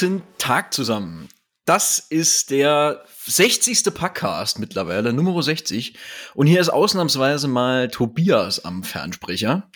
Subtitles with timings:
[0.00, 1.28] Guten Tag zusammen.
[1.66, 3.92] Das ist der 60.
[3.92, 5.94] Podcast mittlerweile, Nummer 60.
[6.32, 9.68] Und hier ist ausnahmsweise mal Tobias am Fernsprecher.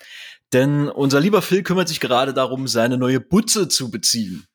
[0.55, 4.47] Denn unser lieber Phil kümmert sich gerade darum, seine neue Butze zu beziehen.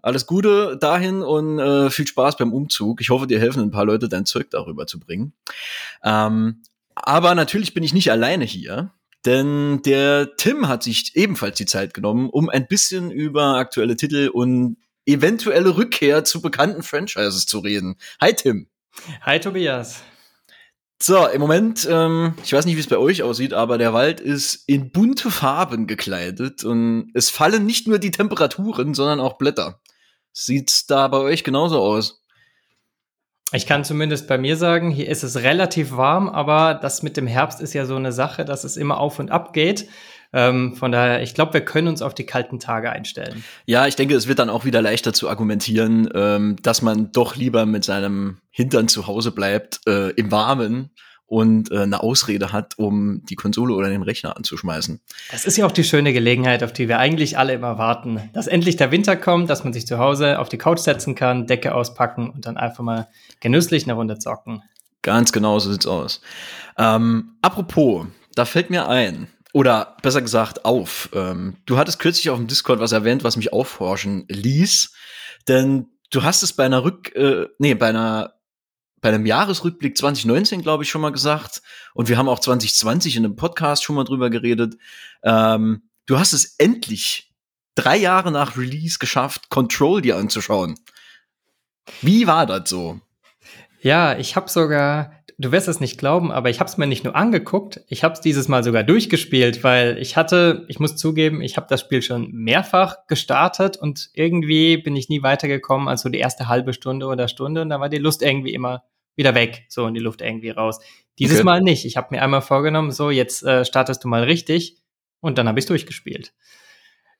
[0.00, 3.02] Alles Gute dahin und äh, viel Spaß beim Umzug.
[3.02, 5.34] Ich hoffe, dir helfen ein paar Leute, dein Zeug darüber zu bringen.
[6.02, 6.62] Ähm,
[6.94, 8.94] aber natürlich bin ich nicht alleine hier.
[9.26, 14.30] Denn der Tim hat sich ebenfalls die Zeit genommen, um ein bisschen über aktuelle Titel
[14.32, 17.96] und eventuelle Rückkehr zu bekannten Franchises zu reden.
[18.20, 18.68] Hi Tim.
[19.22, 20.02] Hi Tobias.
[21.02, 24.20] So, im Moment, ähm, ich weiß nicht, wie es bei euch aussieht, aber der Wald
[24.20, 29.80] ist in bunte Farben gekleidet und es fallen nicht nur die Temperaturen, sondern auch Blätter.
[30.32, 32.22] Sieht's da bei euch genauso aus?
[33.52, 37.26] Ich kann zumindest bei mir sagen, hier ist es relativ warm, aber das mit dem
[37.26, 39.88] Herbst ist ja so eine Sache, dass es immer auf und ab geht.
[40.34, 43.44] Ähm, von daher, ich glaube, wir können uns auf die kalten Tage einstellen.
[43.66, 47.36] Ja, ich denke, es wird dann auch wieder leichter zu argumentieren, ähm, dass man doch
[47.36, 50.90] lieber mit seinem Hintern zu Hause bleibt, äh, im Warmen,
[51.26, 55.00] und äh, eine Ausrede hat, um die Konsole oder den Rechner anzuschmeißen.
[55.30, 58.20] Das ist ja auch die schöne Gelegenheit, auf die wir eigentlich alle immer warten.
[58.34, 61.46] Dass endlich der Winter kommt, dass man sich zu Hause auf die Couch setzen kann,
[61.46, 63.08] Decke auspacken und dann einfach mal
[63.40, 64.62] genüsslich eine Runde zocken.
[65.02, 66.20] Ganz genau so sieht's aus.
[66.78, 72.38] Ähm, apropos, da fällt mir ein, oder besser gesagt auf, ähm, du hattest kürzlich auf
[72.38, 74.92] dem Discord was erwähnt, was mich aufforschen ließ,
[75.46, 78.34] denn du hast es bei einer Rück, äh, nee, bei einer
[79.00, 81.60] bei einem Jahresrückblick 2019, glaube ich, schon mal gesagt.
[81.92, 84.78] Und wir haben auch 2020 in einem Podcast schon mal drüber geredet.
[85.22, 87.30] Ähm, du hast es endlich
[87.74, 90.80] drei Jahre nach Release geschafft, Control dir anzuschauen.
[92.00, 92.98] Wie war das so?
[93.82, 97.04] Ja, ich habe sogar, du wirst es nicht glauben, aber ich habe es mir nicht
[97.04, 101.42] nur angeguckt, ich habe es dieses Mal sogar durchgespielt, weil ich hatte, ich muss zugeben,
[101.42, 106.08] ich habe das Spiel schon mehrfach gestartet und irgendwie bin ich nie weitergekommen als so
[106.08, 108.84] die erste halbe Stunde oder Stunde und da war die Lust irgendwie immer
[109.16, 110.80] wieder weg, so in die Luft irgendwie raus.
[111.18, 111.44] Dieses okay.
[111.44, 111.84] Mal nicht.
[111.84, 114.78] Ich habe mir einmal vorgenommen, so jetzt äh, startest du mal richtig
[115.20, 116.32] und dann habe ich durchgespielt.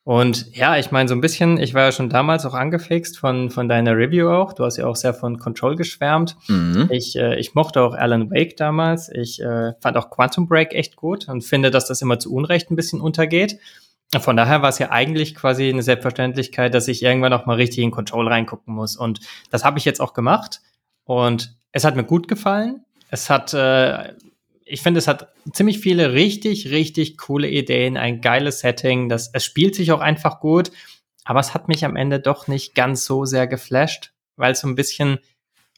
[0.04, 3.50] Und ja, ich meine, so ein bisschen, ich war ja schon damals auch angefixt von,
[3.50, 4.52] von deiner Review auch.
[4.52, 6.36] Du hast ja auch sehr von Control geschwärmt.
[6.46, 6.88] Mhm.
[6.90, 9.08] Ich, äh, ich mochte auch Alan Wake damals.
[9.08, 12.70] Ich äh, fand auch Quantum Break echt gut und finde, dass das immer zu Unrecht
[12.70, 13.58] ein bisschen untergeht.
[14.20, 17.82] Von daher war es ja eigentlich quasi eine Selbstverständlichkeit, dass ich irgendwann auch mal richtig
[17.82, 18.96] in Control reingucken muss.
[18.96, 20.60] Und das habe ich jetzt auch gemacht.
[21.04, 22.84] Und es hat mir gut gefallen.
[23.10, 24.12] Es hat, äh,
[24.64, 29.08] ich finde, es hat ziemlich viele richtig, richtig coole Ideen, ein geiles Setting.
[29.08, 30.70] Das, es spielt sich auch einfach gut,
[31.24, 34.68] aber es hat mich am Ende doch nicht ganz so sehr geflasht, weil es so
[34.68, 35.18] ein bisschen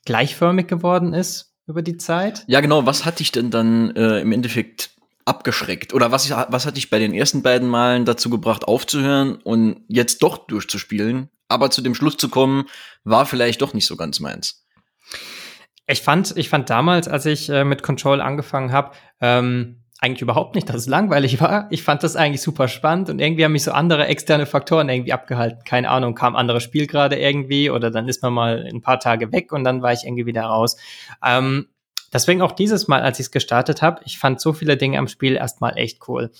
[0.05, 2.45] gleichförmig geworden ist über die Zeit.
[2.47, 2.87] Ja, genau.
[2.87, 4.91] Was hat dich denn dann äh, im Endeffekt
[5.25, 5.93] abgeschreckt?
[5.93, 10.23] Oder was, was hat dich bei den ersten beiden Malen dazu gebracht, aufzuhören und jetzt
[10.23, 11.29] doch durchzuspielen?
[11.49, 12.67] Aber zu dem Schluss zu kommen,
[13.05, 14.65] war vielleicht doch nicht so ganz meins.
[15.87, 20.55] Ich fand, ich fand damals, als ich äh, mit Control angefangen habe, ähm, eigentlich überhaupt
[20.55, 21.69] nicht, dass es langweilig war.
[21.71, 25.13] Ich fand das eigentlich super spannend und irgendwie haben mich so andere externe Faktoren irgendwie
[25.13, 25.63] abgehalten.
[25.65, 29.33] Keine Ahnung, kam anderes Spiel gerade irgendwie oder dann ist man mal ein paar Tage
[29.33, 30.77] weg und dann war ich irgendwie wieder raus.
[31.25, 31.69] Ähm,
[32.13, 35.09] deswegen auch dieses Mal, als ich es gestartet habe, ich fand so viele Dinge am
[35.09, 36.31] Spiel erstmal echt cool.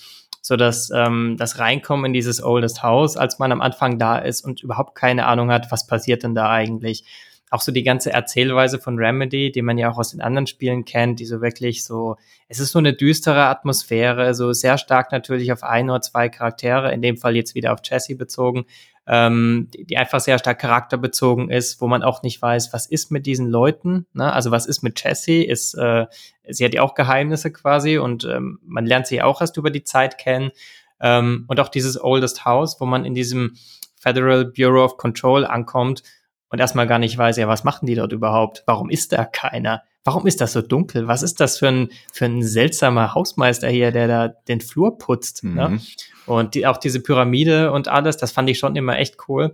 [0.41, 4.45] So dass ähm, das Reinkommen in dieses Oldest House, als man am Anfang da ist
[4.45, 7.03] und überhaupt keine Ahnung hat, was passiert denn da eigentlich
[7.49, 10.83] auch so die ganze Erzählweise von Remedy, die man ja auch aus den anderen Spielen
[10.83, 12.17] kennt, die so wirklich so,
[12.49, 16.91] es ist so eine düstere Atmosphäre, so sehr stark natürlich auf ein oder zwei Charaktere,
[16.91, 18.65] in dem Fall jetzt wieder auf Jesse bezogen,
[19.07, 23.11] ähm, die, die einfach sehr stark charakterbezogen ist, wo man auch nicht weiß, was ist
[23.11, 24.33] mit diesen Leuten, ne?
[24.33, 26.05] also was ist mit Jesse, ist, äh,
[26.49, 29.85] sie hat ja auch Geheimnisse quasi und ähm, man lernt sie auch erst über die
[29.85, 30.51] Zeit kennen
[30.99, 33.55] ähm, und auch dieses Oldest House, wo man in diesem
[33.95, 36.03] Federal Bureau of Control ankommt
[36.49, 38.63] und erstmal gar nicht weiß, ja, was machen die dort überhaupt?
[38.65, 39.83] Warum ist da keiner?
[40.03, 41.07] Warum ist das so dunkel?
[41.07, 45.43] Was ist das für ein, für ein seltsamer Hausmeister hier, der da den Flur putzt?
[45.43, 45.67] Ne?
[45.67, 45.75] Mhm.
[45.75, 45.81] Ne?
[46.25, 49.53] Und die, auch diese Pyramide und alles, das fand ich schon immer echt cool.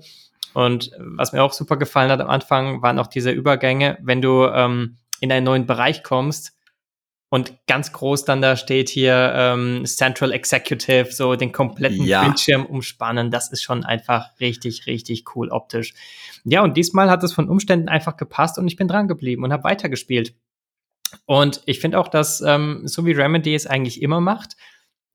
[0.53, 4.45] Und was mir auch super gefallen hat am Anfang, waren auch diese Übergänge, wenn du
[4.45, 6.53] ähm, in einen neuen Bereich kommst,
[7.33, 12.23] und ganz groß dann da steht hier ähm, Central Executive, so den kompletten ja.
[12.23, 13.31] Bildschirm umspannen.
[13.31, 15.95] Das ist schon einfach richtig, richtig cool optisch.
[16.43, 19.51] Ja, und diesmal hat es von Umständen einfach gepasst und ich bin dran geblieben und
[19.51, 20.35] habe weitergespielt.
[21.25, 24.55] Und ich finde auch, dass, ähm, so wie Remedy es eigentlich immer macht,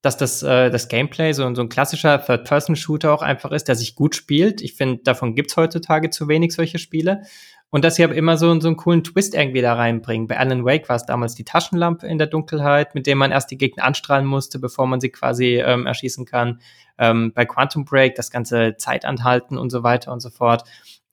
[0.03, 3.95] dass das, äh, das Gameplay so, so ein klassischer Third-Person-Shooter auch einfach ist, der sich
[3.95, 4.61] gut spielt.
[4.61, 7.23] Ich finde, davon gibt's heutzutage zu wenig solche Spiele.
[7.71, 10.27] Und dass sie aber immer so, so einen coolen Twist irgendwie da reinbringen.
[10.27, 13.51] Bei Alan Wake war es damals die Taschenlampe in der Dunkelheit, mit der man erst
[13.51, 16.61] die Gegner anstrahlen musste, bevor man sie quasi ähm, erschießen kann.
[16.97, 20.65] Ähm, bei Quantum Break das ganze Zeitanhalten und so weiter und so fort.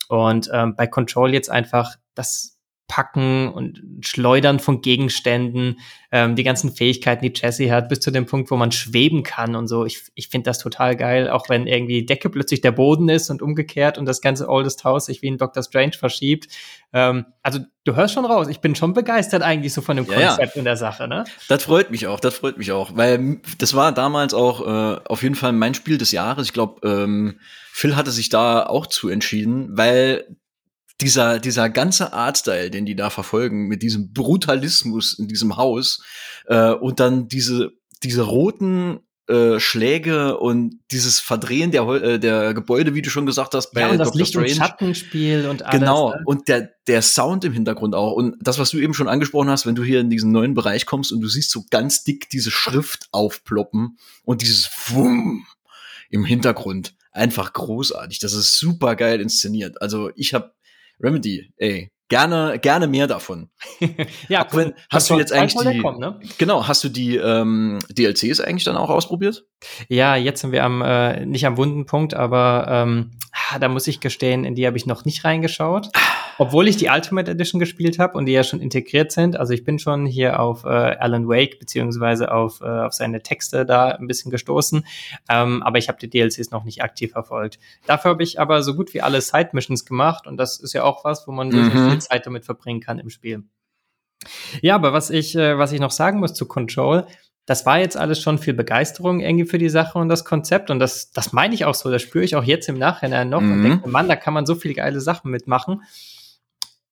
[0.07, 2.54] Und ähm, bei Control jetzt einfach das
[2.87, 5.79] Packen und Schleudern von Gegenständen,
[6.11, 9.55] ähm, die ganzen Fähigkeiten, die Jesse hat, bis zu dem Punkt, wo man schweben kann
[9.55, 9.85] und so.
[9.85, 13.31] Ich, ich finde das total geil, auch wenn irgendwie die Decke plötzlich der Boden ist
[13.31, 16.47] und umgekehrt und das ganze Oldest House sich wie in Doctor Strange verschiebt.
[16.93, 20.27] Ähm, also du hörst schon raus, ich bin schon begeistert eigentlich so von dem ja,
[20.27, 20.59] Konzept ja.
[20.59, 21.23] in der Sache, ne?
[21.47, 25.23] Das freut mich auch, das freut mich auch, weil das war damals auch äh, auf
[25.23, 26.45] jeden Fall mein Spiel des Jahres.
[26.45, 27.39] Ich glaube, ähm,
[27.71, 30.37] Phil hatte sich da auch zu entschieden, weil
[31.01, 36.03] dieser, dieser ganze Artstyle, den die da verfolgen, mit diesem Brutalismus in diesem Haus
[36.45, 37.71] äh, und dann diese,
[38.03, 43.55] diese roten äh, Schläge und dieses Verdrehen der, äh, der Gebäude, wie du schon gesagt
[43.55, 44.19] hast, bei ja, und das Dr.
[44.19, 44.47] Licht Strange.
[44.47, 45.79] und Schattenspiel und alles.
[45.79, 46.21] Genau, ne?
[46.25, 48.13] und der, der Sound im Hintergrund auch.
[48.13, 50.85] Und das, was du eben schon angesprochen hast, wenn du hier in diesen neuen Bereich
[50.85, 55.45] kommst und du siehst so ganz dick diese Schrift aufploppen und dieses Wumm
[56.11, 56.93] im Hintergrund.
[57.11, 58.19] Einfach großartig.
[58.19, 59.81] Das ist super geil inszeniert.
[59.81, 60.53] Also ich habe
[60.99, 63.49] Remedy, ey, gerne, gerne mehr davon.
[64.29, 66.19] ja, Auch wenn, hast du jetzt eigentlich die, kommen, ne?
[66.37, 69.45] genau, hast du die ähm, DLCs eigentlich dann auch ausprobiert?
[69.89, 73.11] Ja, jetzt sind wir am äh, nicht am wunden Punkt, aber ähm,
[73.59, 75.89] da muss ich gestehen, in die habe ich noch nicht reingeschaut.
[76.37, 79.37] Obwohl ich die Ultimate Edition gespielt habe und die ja schon integriert sind.
[79.37, 83.65] Also ich bin schon hier auf äh, Alan Wake beziehungsweise auf, äh, auf seine Texte
[83.65, 84.85] da ein bisschen gestoßen.
[85.29, 87.59] Ähm, aber ich habe die DLCs noch nicht aktiv verfolgt.
[87.85, 90.83] Dafür habe ich aber so gut wie alle Side Missions gemacht und das ist ja
[90.83, 91.71] auch was, wo man mhm.
[91.71, 93.43] so viel Zeit damit verbringen kann im Spiel.
[94.61, 97.05] Ja, aber was ich, äh, was ich noch sagen muss zu Control,
[97.45, 100.71] das war jetzt alles schon viel Begeisterung irgendwie für die Sache und das Konzept.
[100.71, 103.41] Und das, das meine ich auch so, das spüre ich auch jetzt im Nachhinein noch
[103.41, 103.51] mhm.
[103.51, 105.83] und denke, Mann, da kann man so viele geile Sachen mitmachen.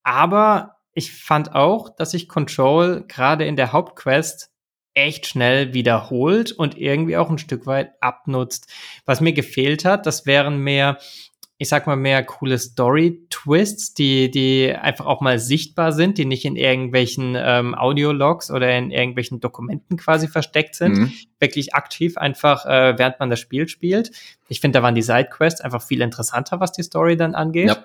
[0.04, 4.52] Aber ich fand auch, dass sich Control gerade in der Hauptquest
[4.94, 8.72] echt schnell wiederholt und irgendwie auch ein Stück weit abnutzt.
[9.06, 11.00] Was mir gefehlt hat, das wären mehr,
[11.58, 16.46] ich sag mal, mehr coole Story-Twists, die, die einfach auch mal sichtbar sind, die nicht
[16.46, 20.98] in irgendwelchen ähm, Audiologs oder in irgendwelchen Dokumenten quasi versteckt sind.
[20.98, 21.14] Mhm.
[21.40, 24.12] Wirklich aktiv einfach, äh, während man das Spiel spielt.
[24.48, 27.70] Ich finde, da waren die Sidequests einfach viel interessanter, was die Story dann angeht.
[27.70, 27.84] Ja.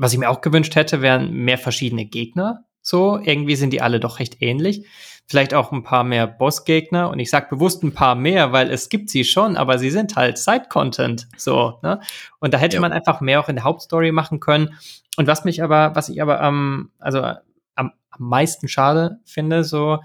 [0.00, 2.64] Was ich mir auch gewünscht hätte, wären mehr verschiedene Gegner.
[2.80, 4.86] So, irgendwie sind die alle doch recht ähnlich.
[5.26, 7.10] Vielleicht auch ein paar mehr Bossgegner.
[7.10, 10.16] Und ich sage bewusst ein paar mehr, weil es gibt sie schon, aber sie sind
[10.16, 11.28] halt Side-Content.
[11.36, 12.00] So, ne?
[12.38, 12.80] Und da hätte ja.
[12.80, 14.74] man einfach mehr auch in der Hauptstory machen können.
[15.18, 17.36] Und was mich aber, was ich aber am, also am,
[17.74, 19.98] am meisten schade finde, so,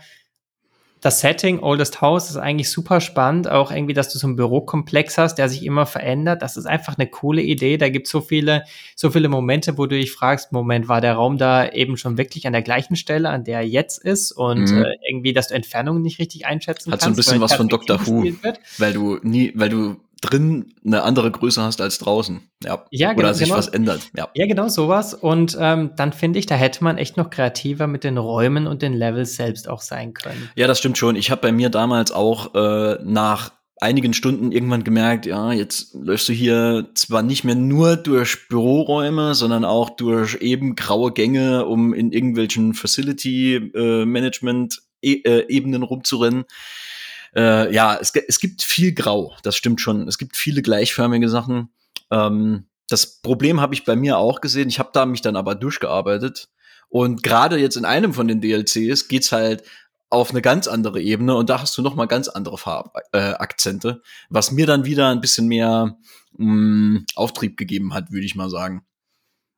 [1.05, 3.47] das Setting Oldest House ist eigentlich super spannend.
[3.47, 6.41] Auch irgendwie, dass du so einen Bürokomplex hast, der sich immer verändert.
[6.41, 7.77] Das ist einfach eine coole Idee.
[7.77, 8.63] Da gibt es so viele,
[8.95, 12.47] so viele Momente, wo du dich fragst, Moment, war der Raum da eben schon wirklich
[12.47, 14.31] an der gleichen Stelle, an der er jetzt ist?
[14.31, 14.81] Und mhm.
[14.81, 17.19] äh, irgendwie, dass du Entfernungen nicht richtig einschätzen Hat kannst.
[17.19, 18.25] Hat so ein bisschen was von Doctor Who.
[18.79, 19.97] Weil du nie, weil du
[20.29, 22.41] drin eine andere Größe hast als draußen.
[22.63, 22.85] Ja.
[22.91, 24.09] ja genau, Oder sich genau, was ändert.
[24.15, 24.29] Ja.
[24.33, 25.13] ja, genau sowas.
[25.13, 28.81] Und ähm, dann finde ich, da hätte man echt noch kreativer mit den Räumen und
[28.81, 30.49] den Levels selbst auch sein können.
[30.55, 31.15] Ja, das stimmt schon.
[31.15, 36.29] Ich habe bei mir damals auch äh, nach einigen Stunden irgendwann gemerkt, ja, jetzt läufst
[36.29, 41.93] du hier zwar nicht mehr nur durch Büroräume, sondern auch durch eben graue Gänge, um
[41.93, 46.45] in irgendwelchen Facility äh, Management äh, Ebenen rumzurennen
[47.35, 50.07] äh, ja, es, es gibt viel Grau, das stimmt schon.
[50.07, 51.69] Es gibt viele gleichförmige Sachen.
[52.11, 54.69] Ähm, das Problem habe ich bei mir auch gesehen.
[54.69, 56.49] Ich habe da mich dann aber durchgearbeitet.
[56.87, 59.63] Und gerade jetzt in einem von den DLCs geht's halt
[60.09, 64.07] auf eine ganz andere Ebene und da hast du noch mal ganz andere Farbakzente, äh,
[64.29, 65.97] was mir dann wieder ein bisschen mehr
[66.37, 68.85] mh, mm, Auftrieb gegeben hat, würde ich mal sagen.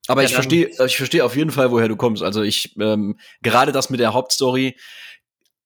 [0.08, 2.24] Aber ja, ich verstehe, ich verstehe auf jeden Fall, woher du kommst.
[2.24, 4.78] Also ich ähm, gerade das mit der Hauptstory,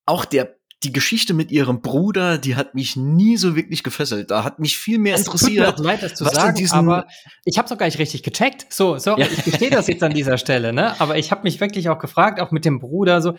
[0.06, 4.32] auch der die Geschichte mit ihrem Bruder, die hat mich nie so wirklich gefesselt.
[4.32, 5.76] Da hat mich viel mehr es interessiert.
[5.76, 7.08] Tut mir leid, das zu sagen, aber
[7.46, 8.66] ich habe es auch gar nicht richtig gecheckt.
[8.74, 9.28] So, so, ja.
[9.28, 11.00] ich verstehe das jetzt an dieser Stelle, ne?
[11.00, 13.36] Aber ich habe mich wirklich auch gefragt, auch mit dem Bruder, so,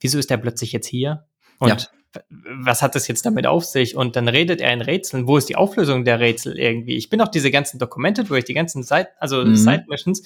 [0.00, 1.24] wieso ist der plötzlich jetzt hier?
[1.58, 2.20] Und ja.
[2.62, 3.96] was hat das jetzt damit auf sich?
[3.96, 5.26] Und dann redet er in Rätseln.
[5.26, 6.96] Wo ist die Auflösung der Rätsel irgendwie?
[6.96, 9.56] Ich bin auch diese ganzen Dokumente durch, die ganzen Side, also mhm.
[9.56, 10.22] Side Missions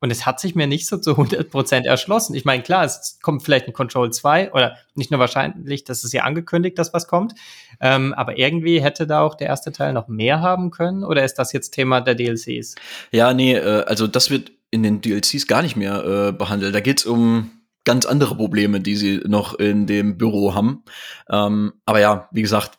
[0.00, 2.34] und es hat sich mir nicht so zu 100% erschlossen.
[2.34, 6.12] Ich meine, klar, es kommt vielleicht ein Control 2 oder nicht nur wahrscheinlich, das ist
[6.12, 7.34] ja angekündigt, dass was kommt.
[7.80, 11.34] Ähm, aber irgendwie hätte da auch der erste Teil noch mehr haben können oder ist
[11.34, 12.74] das jetzt Thema der DLCs?
[13.10, 16.74] Ja, nee, äh, also das wird in den DLCs gar nicht mehr äh, behandelt.
[16.74, 17.50] Da geht's um
[17.84, 20.84] ganz andere Probleme, die sie noch in dem Büro haben.
[21.30, 22.78] Ähm, aber ja, wie gesagt,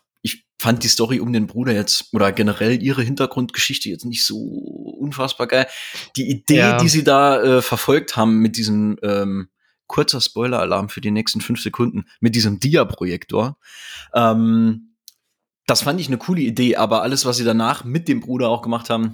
[0.58, 5.46] fand die Story um den Bruder jetzt oder generell ihre Hintergrundgeschichte jetzt nicht so unfassbar
[5.46, 5.66] geil.
[6.16, 6.78] Die Idee, ja.
[6.78, 9.48] die sie da äh, verfolgt haben mit diesem ähm,
[9.86, 13.56] kurzer Spoiler-Alarm für die nächsten fünf Sekunden, mit diesem Dia-Projektor,
[14.12, 14.88] ähm,
[15.68, 18.62] das fand ich eine coole Idee, aber alles, was sie danach mit dem Bruder auch
[18.62, 19.12] gemacht haben,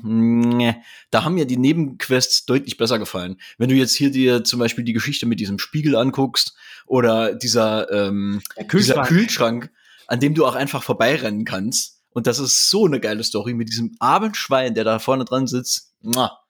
[0.56, 0.76] nee,
[1.10, 3.40] da haben mir die Nebenquests deutlich besser gefallen.
[3.58, 6.54] Wenn du jetzt hier dir zum Beispiel die Geschichte mit diesem Spiegel anguckst
[6.86, 8.70] oder dieser, ähm, Kühlschrank.
[8.70, 9.70] dieser Kühlschrank,
[10.06, 12.00] an dem du auch einfach vorbeirennen kannst.
[12.10, 15.92] Und das ist so eine geile Story mit diesem Abendschwein, der da vorne dran sitzt.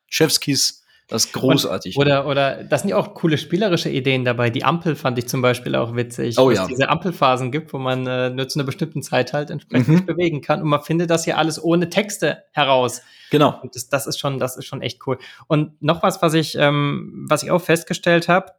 [0.08, 1.96] Chefskiss das ist großartig.
[1.96, 4.48] Und, oder, oder, das sind ja auch coole spielerische Ideen dabei.
[4.48, 6.38] Die Ampel fand ich zum Beispiel auch witzig.
[6.38, 6.62] Oh, ja.
[6.62, 10.06] es diese Ampelphasen gibt, wo man äh, nur zu einer bestimmten Zeit halt entsprechend mhm.
[10.06, 10.62] bewegen kann.
[10.62, 13.02] Und man findet das hier alles ohne Texte heraus.
[13.30, 13.60] Genau.
[13.62, 15.18] Und das, das ist schon, das ist schon echt cool.
[15.46, 18.52] Und noch was, was ich, ähm, was ich auch festgestellt habe,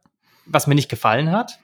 [0.46, 1.58] was mir nicht gefallen hat,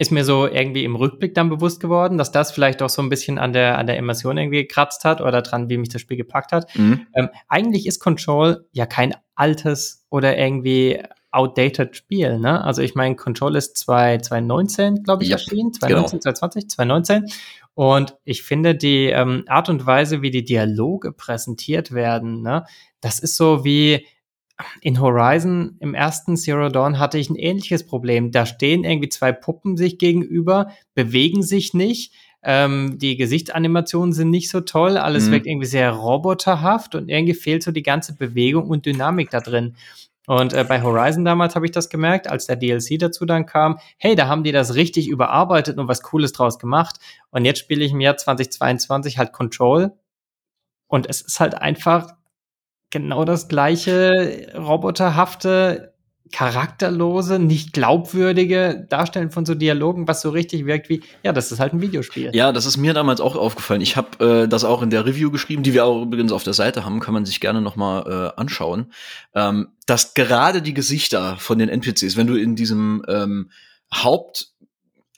[0.00, 3.10] ist mir so irgendwie im Rückblick dann bewusst geworden, dass das vielleicht auch so ein
[3.10, 6.16] bisschen an der, an der Immersion irgendwie gekratzt hat oder dran, wie mich das Spiel
[6.16, 6.74] gepackt hat.
[6.74, 7.06] Mhm.
[7.14, 11.02] Ähm, eigentlich ist Control ja kein altes oder irgendwie
[11.32, 12.64] outdated Spiel, ne?
[12.64, 15.74] Also ich meine, Control ist 2019, glaube ich, ja, erschienen.
[15.74, 16.32] 2019, genau.
[16.32, 17.26] 2020, 2019.
[17.74, 22.64] Und ich finde die ähm, Art und Weise, wie die Dialoge präsentiert werden, ne,
[23.02, 24.06] das ist so wie,
[24.80, 28.30] in Horizon im ersten Zero Dawn hatte ich ein ähnliches Problem.
[28.30, 32.12] Da stehen irgendwie zwei Puppen sich gegenüber, bewegen sich nicht.
[32.42, 35.32] Ähm, die Gesichtsanimationen sind nicht so toll, alles mhm.
[35.32, 39.76] wirkt irgendwie sehr roboterhaft und irgendwie fehlt so die ganze Bewegung und Dynamik da drin.
[40.26, 43.78] Und äh, bei Horizon damals habe ich das gemerkt, als der DLC dazu dann kam.
[43.98, 47.00] Hey, da haben die das richtig überarbeitet und was Cooles draus gemacht.
[47.30, 49.92] Und jetzt spiele ich im Jahr 2022 halt Control.
[50.86, 52.14] Und es ist halt einfach
[52.90, 55.90] genau das gleiche roboterhafte,
[56.32, 61.58] charakterlose, nicht glaubwürdige Darstellen von so Dialogen, was so richtig wirkt wie, ja, das ist
[61.58, 62.30] halt ein Videospiel.
[62.32, 63.80] Ja, das ist mir damals auch aufgefallen.
[63.80, 66.52] Ich habe äh, das auch in der Review geschrieben, die wir auch übrigens auf der
[66.52, 68.92] Seite haben, kann man sich gerne noch mal äh, anschauen,
[69.34, 73.50] ähm, dass gerade die Gesichter von den NPCs, wenn du in diesem ähm,
[73.92, 74.52] Haupt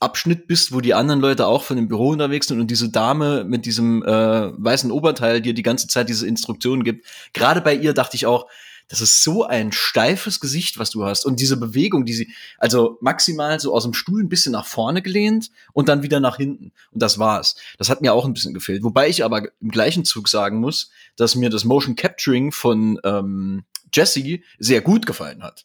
[0.03, 3.45] Abschnitt bist, wo die anderen Leute auch von dem Büro unterwegs sind und diese Dame
[3.45, 7.07] mit diesem äh, weißen Oberteil dir die ganze Zeit diese Instruktionen gibt.
[7.33, 8.47] Gerade bei ihr dachte ich auch,
[8.89, 11.25] das ist so ein steifes Gesicht, was du hast.
[11.25, 15.01] Und diese Bewegung, die sie, also maximal so aus dem Stuhl ein bisschen nach vorne
[15.01, 16.73] gelehnt und dann wieder nach hinten.
[16.91, 17.57] Und das war's.
[17.79, 18.83] Das hat mir auch ein bisschen gefehlt.
[18.83, 23.65] Wobei ich aber im gleichen Zug sagen muss, dass mir das Motion Capturing von ähm,
[23.95, 25.65] Jesse sehr gut gefallen hat.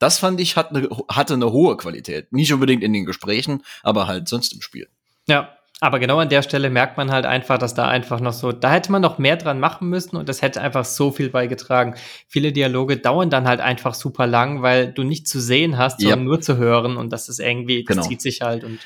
[0.00, 2.32] Das fand ich, hat eine, hatte eine hohe Qualität.
[2.32, 4.88] Nicht unbedingt in den Gesprächen, aber halt sonst im Spiel.
[5.28, 8.50] Ja, aber genau an der Stelle merkt man halt einfach, dass da einfach noch so,
[8.50, 11.94] da hätte man noch mehr dran machen müssen und das hätte einfach so viel beigetragen.
[12.28, 16.20] Viele Dialoge dauern dann halt einfach super lang, weil du nicht zu sehen hast, sondern
[16.20, 16.24] ja.
[16.24, 18.08] nur zu hören und das ist irgendwie, das genau.
[18.08, 18.78] zieht sich halt und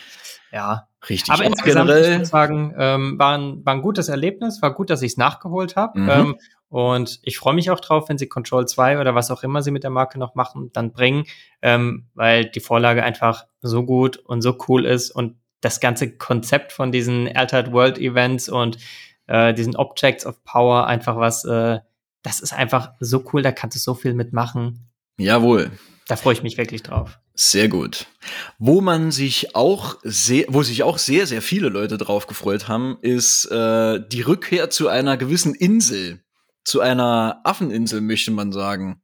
[0.54, 0.88] ja.
[1.08, 1.34] Richtig.
[1.34, 5.02] Aber insgesamt generell, ich sagen, ähm, war, ein, war ein gutes Erlebnis, war gut, dass
[5.02, 5.98] ich es nachgeholt habe.
[5.98, 6.08] Mhm.
[6.10, 6.36] Ähm,
[6.68, 9.70] und ich freue mich auch drauf, wenn sie Control 2 oder was auch immer sie
[9.70, 11.24] mit der Marke noch machen, dann bringen,
[11.60, 16.72] ähm, weil die Vorlage einfach so gut und so cool ist und das ganze Konzept
[16.72, 18.78] von diesen Altered World Events und
[19.26, 21.80] äh, diesen Objects of Power einfach was, äh,
[22.22, 24.90] das ist einfach so cool, da kannst du so viel mitmachen.
[25.18, 25.70] Jawohl.
[26.06, 27.18] Da freue ich mich wirklich drauf.
[27.34, 28.06] Sehr gut.
[28.58, 32.98] Wo man sich auch sehr, wo sich auch sehr, sehr viele Leute drauf gefreut haben,
[33.00, 36.20] ist äh, die Rückkehr zu einer gewissen Insel
[36.64, 39.02] zu einer Affeninsel, möchte man sagen.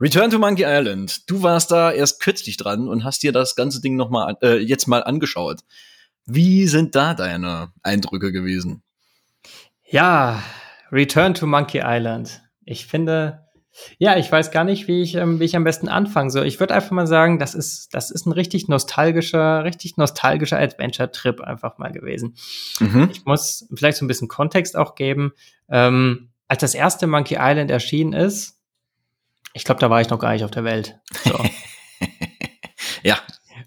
[0.00, 1.28] Return to Monkey Island.
[1.30, 4.58] Du warst da erst kürzlich dran und hast dir das ganze Ding noch mal äh,
[4.58, 5.60] jetzt mal angeschaut.
[6.26, 8.82] Wie sind da deine Eindrücke gewesen?
[9.88, 10.42] Ja,
[10.90, 12.42] Return to Monkey Island.
[12.64, 13.45] Ich finde,
[13.98, 16.46] ja, ich weiß gar nicht, wie ich, ähm, wie ich am besten anfangen soll.
[16.46, 21.40] Ich würde einfach mal sagen, das ist, das ist ein richtig nostalgischer, richtig nostalgischer Adventure-Trip
[21.40, 22.36] einfach mal gewesen.
[22.80, 23.08] Mhm.
[23.12, 25.32] Ich muss vielleicht so ein bisschen Kontext auch geben.
[25.68, 28.60] Ähm, als das erste Monkey Island erschienen ist,
[29.52, 30.98] ich glaube, da war ich noch gar nicht auf der Welt.
[31.24, 31.38] So.
[33.02, 33.18] ja.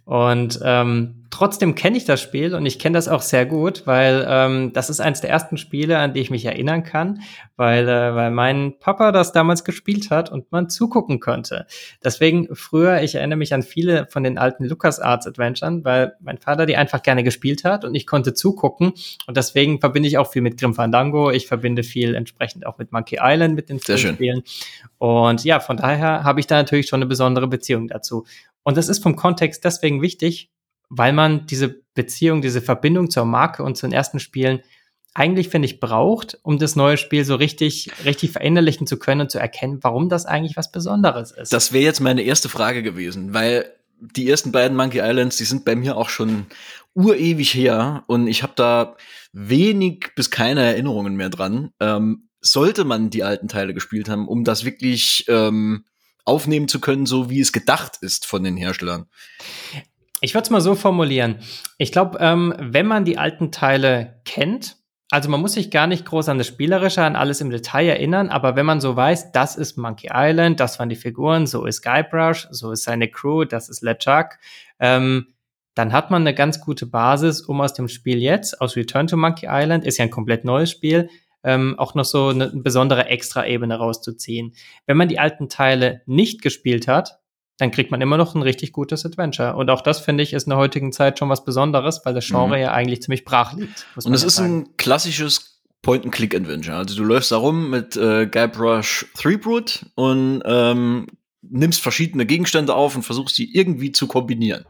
[0.05, 4.25] Und ähm, trotzdem kenne ich das Spiel und ich kenne das auch sehr gut, weil
[4.27, 7.21] ähm, das ist eines der ersten Spiele, an die ich mich erinnern kann,
[7.55, 11.65] weil, äh, weil mein Papa das damals gespielt hat und man zugucken konnte.
[12.03, 16.65] Deswegen früher, ich erinnere mich an viele von den alten LucasArts Adventuren, weil mein Vater
[16.65, 18.91] die einfach gerne gespielt hat und ich konnte zugucken
[19.25, 22.91] und deswegen verbinde ich auch viel mit Grim Fandango, ich verbinde viel entsprechend auch mit
[22.91, 24.43] Monkey Island, mit den Spielen.
[24.97, 28.25] Und ja, von daher habe ich da natürlich schon eine besondere Beziehung dazu.
[28.63, 30.49] Und das ist vom Kontext deswegen wichtig,
[30.89, 34.61] weil man diese Beziehung, diese Verbindung zur Marke und zu den ersten Spielen
[35.13, 39.31] eigentlich, finde ich, braucht, um das neue Spiel so richtig, richtig verinnerlichen zu können und
[39.31, 41.51] zu erkennen, warum das eigentlich was Besonderes ist.
[41.51, 45.65] Das wäre jetzt meine erste Frage gewesen, weil die ersten beiden Monkey Islands, die sind
[45.65, 46.45] bei mir auch schon
[46.93, 48.95] urewig her und ich habe da
[49.33, 51.71] wenig bis keine Erinnerungen mehr dran.
[51.79, 55.83] Ähm, sollte man die alten Teile gespielt haben, um das wirklich ähm,
[56.23, 59.07] aufnehmen zu können, so wie es gedacht ist von den Herstellern?
[60.21, 61.37] Ich würde es mal so formulieren.
[61.77, 64.77] Ich glaube, ähm, wenn man die alten Teile kennt,
[65.11, 68.29] also man muss sich gar nicht groß an das Spielerische, an alles im Detail erinnern,
[68.29, 71.81] aber wenn man so weiß, das ist Monkey Island, das waren die Figuren, so ist
[71.81, 74.37] Guybrush, so ist seine Crew, das ist LeChuck,
[74.79, 75.33] ähm,
[75.73, 79.17] dann hat man eine ganz gute Basis, um aus dem Spiel jetzt, aus Return to
[79.17, 81.09] Monkey Island, ist ja ein komplett neues Spiel,
[81.43, 84.53] ähm, auch noch so eine besondere Extra-Ebene rauszuziehen.
[84.85, 87.19] Wenn man die alten Teile nicht gespielt hat,
[87.59, 89.55] dann kriegt man immer noch ein richtig gutes Adventure.
[89.55, 92.25] Und auch das, finde ich, ist in der heutigen Zeit schon was Besonderes, weil das
[92.25, 92.61] Genre mhm.
[92.61, 93.85] ja eigentlich ziemlich brach liegt.
[94.03, 94.59] Und es ist sagen.
[94.59, 96.77] ein klassisches Point-and-Click-Adventure.
[96.77, 101.07] Also du läufst da rum mit äh, Guybrush Threepwood und ähm,
[101.41, 104.65] nimmst verschiedene Gegenstände auf und versuchst sie irgendwie zu kombinieren.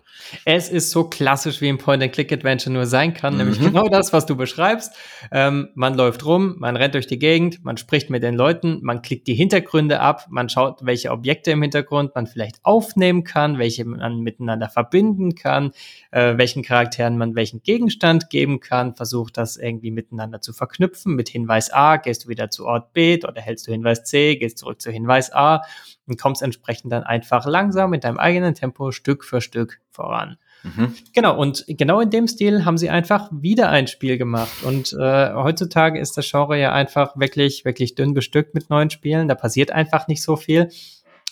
[0.45, 3.39] Es ist so klassisch, wie ein Point-and-Click-Adventure nur sein kann, mhm.
[3.39, 4.93] nämlich genau das, was du beschreibst.
[5.31, 9.01] Ähm, man läuft rum, man rennt durch die Gegend, man spricht mit den Leuten, man
[9.01, 13.85] klickt die Hintergründe ab, man schaut, welche Objekte im Hintergrund man vielleicht aufnehmen kann, welche
[13.85, 15.71] man miteinander verbinden kann,
[16.11, 21.15] äh, welchen Charakteren man welchen Gegenstand geben kann, versucht das irgendwie miteinander zu verknüpfen.
[21.15, 24.59] Mit Hinweis A gehst du wieder zu Ort B, dort erhältst du Hinweis C, gehst
[24.59, 25.61] zurück zu Hinweis A
[26.09, 30.37] und kommst entsprechend dann einfach langsam mit deinem eigenen Tempo Stück für Stück voran.
[30.63, 30.93] Mhm.
[31.13, 34.63] Genau, und genau in dem Stil haben sie einfach wieder ein Spiel gemacht.
[34.63, 39.27] Und äh, heutzutage ist das Genre ja einfach wirklich, wirklich dünn bestückt mit neuen Spielen.
[39.27, 40.69] Da passiert einfach nicht so viel.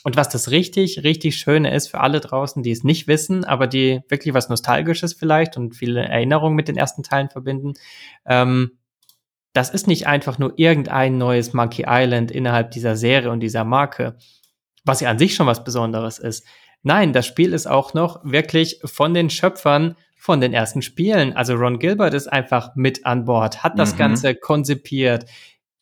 [0.04, 3.68] Und was das richtig, richtig Schöne ist für alle draußen, die es nicht wissen, aber
[3.68, 7.74] die wirklich was Nostalgisches vielleicht und viele Erinnerungen mit den ersten Teilen verbinden,
[8.26, 8.78] ähm,
[9.52, 14.16] das ist nicht einfach nur irgendein neues Monkey Island innerhalb dieser Serie und dieser Marke,
[14.88, 16.46] was ja an sich schon was Besonderes ist.
[16.84, 21.34] Nein, das Spiel ist auch noch wirklich von den Schöpfern von den ersten Spielen.
[21.36, 23.98] Also Ron Gilbert ist einfach mit an Bord, hat das mhm.
[23.98, 25.26] Ganze konzipiert,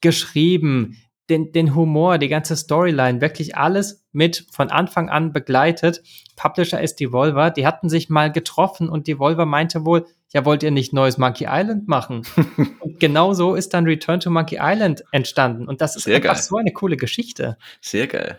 [0.02, 0.98] geschrieben,
[1.30, 6.04] den, den Humor, die ganze Storyline, wirklich alles mit von Anfang an begleitet.
[6.36, 10.72] Publisher ist Devolver, die hatten sich mal getroffen und Devolver meinte wohl, ja, wollt ihr
[10.72, 12.24] nicht neues Monkey Island machen?
[12.80, 15.68] und genau so ist dann Return to Monkey Island entstanden.
[15.68, 16.44] Und das ist Sehr einfach geil.
[16.44, 17.58] so eine coole Geschichte.
[17.82, 18.38] Sehr geil.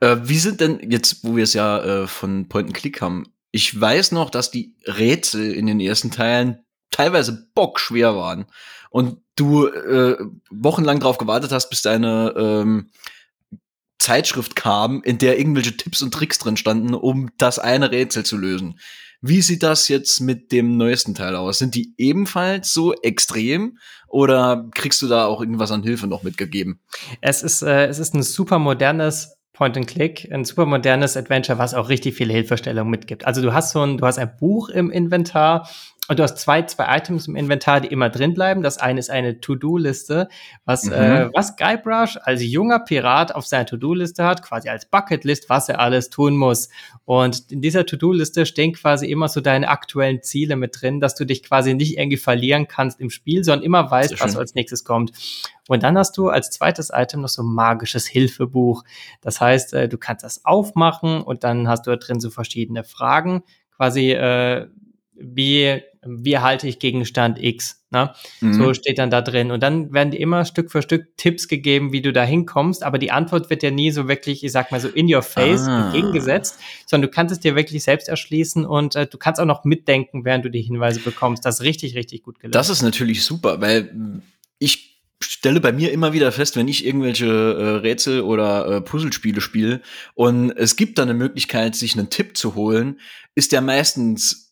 [0.00, 3.24] Äh, wie sind denn jetzt, wo wir es ja äh, von Point and Click haben?
[3.50, 8.46] Ich weiß noch, dass die Rätsel in den ersten Teilen teilweise bockschwer waren
[8.90, 10.16] und du äh,
[10.50, 12.90] wochenlang drauf gewartet hast, bis deine ähm,
[13.98, 18.36] Zeitschrift kam, in der irgendwelche Tipps und Tricks drin standen, um das eine Rätsel zu
[18.36, 18.78] lösen.
[19.20, 21.58] Wie sieht das jetzt mit dem neuesten Teil aus?
[21.58, 26.80] Sind die ebenfalls so extrem oder kriegst du da auch irgendwas an Hilfe noch mitgegeben?
[27.20, 31.58] Es ist, äh, es ist ein super modernes Point and Click, ein super modernes Adventure,
[31.58, 33.26] was auch richtig viele Hilfestellungen mitgibt.
[33.26, 35.66] Also du hast so ein, du hast ein Buch im Inventar,
[36.08, 38.62] und du hast zwei, zwei Items im Inventar, die immer drin bleiben.
[38.62, 40.28] Das eine ist eine To-Do-Liste,
[40.64, 40.92] was, mhm.
[40.92, 45.80] äh, was Guybrush als junger Pirat auf seiner To-Do-Liste hat, quasi als Bucketlist, was er
[45.80, 46.68] alles tun muss.
[47.04, 51.24] Und in dieser To-Do-Liste stehen quasi immer so deine aktuellen Ziele mit drin, dass du
[51.24, 55.12] dich quasi nicht irgendwie verlieren kannst im Spiel, sondern immer weißt, was als nächstes kommt.
[55.68, 58.84] Und dann hast du als zweites Item noch so ein magisches Hilfebuch.
[59.20, 62.84] Das heißt, äh, du kannst das aufmachen und dann hast du da drin so verschiedene
[62.84, 63.42] Fragen,
[63.76, 64.68] quasi äh,
[65.18, 67.84] wie wie erhalte ich Gegenstand X?
[67.90, 68.12] Ne?
[68.40, 68.54] Mhm.
[68.54, 69.50] So steht dann da drin.
[69.50, 72.82] Und dann werden dir immer Stück für Stück Tipps gegeben, wie du da hinkommst.
[72.82, 75.62] Aber die Antwort wird ja nie so wirklich, ich sag mal so in your face
[75.62, 75.86] ah.
[75.86, 79.64] entgegengesetzt, sondern du kannst es dir wirklich selbst erschließen und äh, du kannst auch noch
[79.64, 81.44] mitdenken, während du die Hinweise bekommst.
[81.44, 82.54] Das ist richtig, richtig gut gelöst.
[82.54, 84.22] Das ist natürlich super, weil
[84.58, 89.40] ich stelle bei mir immer wieder fest, wenn ich irgendwelche äh, Rätsel oder äh, Puzzlespiele
[89.40, 89.80] spiele
[90.14, 93.00] und es gibt da eine Möglichkeit, sich einen Tipp zu holen,
[93.34, 94.45] ist der meistens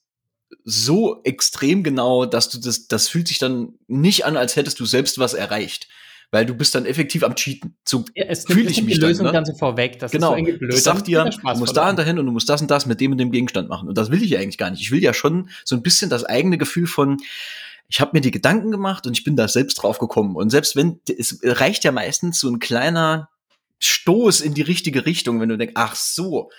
[0.64, 4.86] so extrem genau, dass du das, das fühlt sich dann nicht an, als hättest du
[4.86, 5.88] selbst was erreicht.
[6.30, 7.76] Weil du bist dann effektiv am Cheaten.
[7.84, 9.38] So ja, es fühle ich mich die Lösung dann, ne?
[9.38, 10.00] dann so vorweg.
[10.00, 10.34] Das genau.
[10.34, 10.74] ist so blöd.
[10.74, 13.00] Ich sag dir, du musst da und dahin und du musst das und das mit
[13.00, 13.88] dem und dem Gegenstand machen.
[13.88, 14.80] Und das will ich ja eigentlich gar nicht.
[14.80, 17.18] Ich will ja schon so ein bisschen das eigene Gefühl von,
[17.88, 20.34] ich habe mir die Gedanken gemacht und ich bin da selbst drauf gekommen.
[20.34, 23.28] Und selbst wenn, es reicht ja meistens so ein kleiner
[23.78, 26.50] Stoß in die richtige Richtung, wenn du denkst, ach so,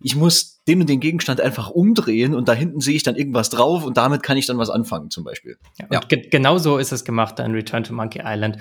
[0.00, 3.50] ich muss den und den Gegenstand einfach umdrehen und da hinten sehe ich dann irgendwas
[3.50, 5.56] drauf und damit kann ich dann was anfangen, zum Beispiel.
[5.78, 6.00] Ja, ja.
[6.00, 8.58] Ge genau so ist es gemacht in Return to Monkey Island.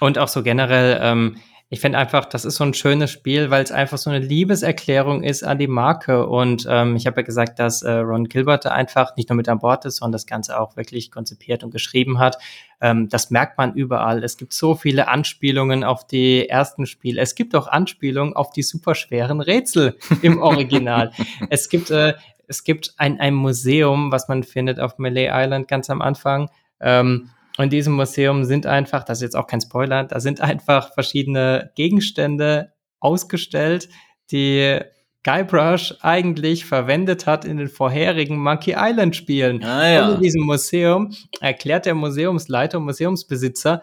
[0.00, 1.36] Und auch so generell, ähm,
[1.68, 5.24] ich finde einfach, das ist so ein schönes Spiel, weil es einfach so eine Liebeserklärung
[5.24, 6.28] ist an die Marke.
[6.28, 9.58] Und ähm, ich habe ja gesagt, dass äh, Ron Gilbert einfach nicht nur mit an
[9.58, 12.38] Bord ist, sondern das Ganze auch wirklich konzipiert und geschrieben hat.
[12.80, 14.22] Ähm, das merkt man überall.
[14.22, 17.20] Es gibt so viele Anspielungen auf die ersten Spiele.
[17.20, 21.10] Es gibt auch Anspielungen auf die superschweren Rätsel im Original.
[21.50, 22.14] es gibt äh,
[22.48, 26.48] es gibt ein, ein Museum, was man findet auf Malay Island ganz am Anfang.
[26.78, 27.30] Ähm,
[27.64, 31.70] in diesem Museum sind einfach, das ist jetzt auch kein Spoiler, da sind einfach verschiedene
[31.74, 33.88] Gegenstände ausgestellt,
[34.30, 34.80] die
[35.26, 39.64] Guybrush eigentlich verwendet hat in den vorherigen Monkey Island Spielen.
[39.64, 40.08] Ah, ja.
[40.08, 43.82] Und in diesem Museum erklärt der Museumsleiter und Museumsbesitzer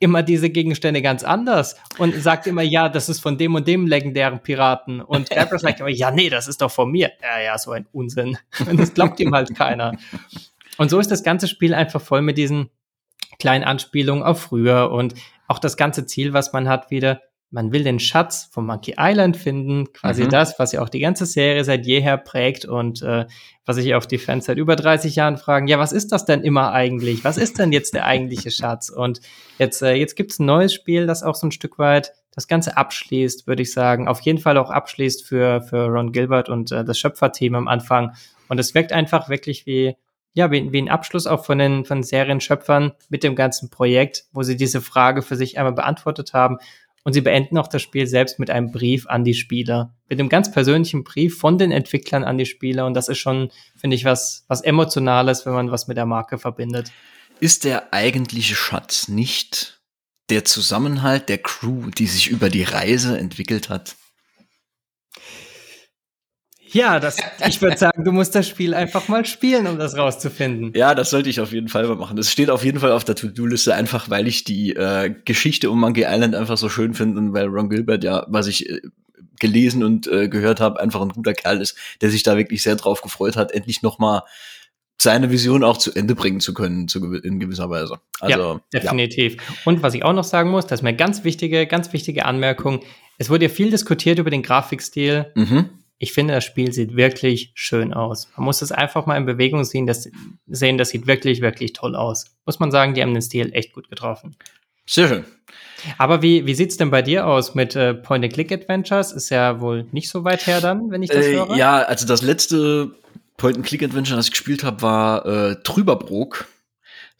[0.00, 3.86] immer diese Gegenstände ganz anders und sagt immer, ja, das ist von dem und dem
[3.86, 5.00] legendären Piraten.
[5.00, 7.12] Und Guybrush sagt immer, ja, nee, das ist doch von mir.
[7.22, 8.36] Ja, ja, so ein Unsinn.
[8.68, 9.96] Und das glaubt ihm halt keiner.
[10.76, 12.68] Und so ist das ganze Spiel einfach voll mit diesen
[13.42, 15.14] kleinen Anspielungen auf früher und
[15.48, 19.36] auch das ganze Ziel, was man hat, wieder, man will den Schatz von Monkey Island
[19.36, 20.28] finden, quasi mhm.
[20.28, 23.26] das, was ja auch die ganze Serie seit jeher prägt und äh,
[23.66, 26.42] was sich auch die Fans seit über 30 Jahren fragen, ja, was ist das denn
[26.42, 27.24] immer eigentlich?
[27.24, 28.90] Was ist denn jetzt der eigentliche Schatz?
[28.90, 29.20] Und
[29.58, 32.46] jetzt, äh, jetzt gibt es ein neues Spiel, das auch so ein Stück weit das
[32.46, 34.06] Ganze abschließt, würde ich sagen.
[34.06, 38.12] Auf jeden Fall auch abschließt für, für Ron Gilbert und äh, das Schöpferteam am Anfang.
[38.48, 39.96] Und es wirkt einfach wirklich wie
[40.34, 44.42] ja, wie, wie ein Abschluss auch von den von Serienschöpfern mit dem ganzen Projekt, wo
[44.42, 46.58] sie diese Frage für sich einmal beantwortet haben.
[47.04, 49.92] Und sie beenden auch das Spiel selbst mit einem Brief an die Spieler.
[50.08, 52.86] Mit einem ganz persönlichen Brief von den Entwicklern an die Spieler.
[52.86, 56.38] Und das ist schon, finde ich, was, was Emotionales, wenn man was mit der Marke
[56.38, 56.92] verbindet.
[57.40, 59.80] Ist der eigentliche Schatz nicht
[60.30, 63.96] der Zusammenhalt der Crew, die sich über die Reise entwickelt hat?
[66.72, 70.72] Ja, das, ich würde sagen, du musst das Spiel einfach mal spielen, um das rauszufinden.
[70.74, 72.16] Ja, das sollte ich auf jeden Fall mal machen.
[72.16, 75.80] Das steht auf jeden Fall auf der To-Do-Liste, einfach weil ich die äh, Geschichte um
[75.80, 78.80] Monkey Island einfach so schön finde und weil Ron Gilbert ja, was ich äh,
[79.38, 82.76] gelesen und äh, gehört habe, einfach ein guter Kerl ist, der sich da wirklich sehr
[82.76, 84.22] drauf gefreut hat, endlich noch mal
[85.00, 87.98] seine Vision auch zu Ende bringen zu können, zu, in gewisser Weise.
[88.20, 89.34] Also, ja, definitiv.
[89.34, 89.54] Ja.
[89.64, 92.84] Und was ich auch noch sagen muss, das ist mir ganz wichtige, ganz wichtige Anmerkung.
[93.18, 95.32] Es wurde ja viel diskutiert über den Grafikstil.
[95.34, 98.28] Mhm ich finde, das Spiel sieht wirklich schön aus.
[98.36, 99.86] Man muss es einfach mal in Bewegung sehen.
[99.86, 100.10] Das,
[100.48, 102.24] sehen, das sieht wirklich, wirklich toll aus.
[102.44, 104.34] Muss man sagen, die haben den Stil echt gut getroffen.
[104.84, 105.24] Sehr schön.
[105.98, 109.12] Aber wie, wie sieht's denn bei dir aus mit äh, Point-and-Click-Adventures?
[109.12, 111.54] Ist ja wohl nicht so weit her dann, wenn ich das äh, höre.
[111.54, 112.90] Ja, also das letzte
[113.36, 116.48] Point-and-Click-Adventure, das ich gespielt habe, war äh, Trüberbrook.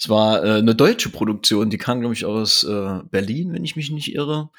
[0.03, 3.77] Es war äh, eine deutsche Produktion, die kam, glaube ich, aus äh, Berlin, wenn ich
[3.77, 4.51] mich nicht irre.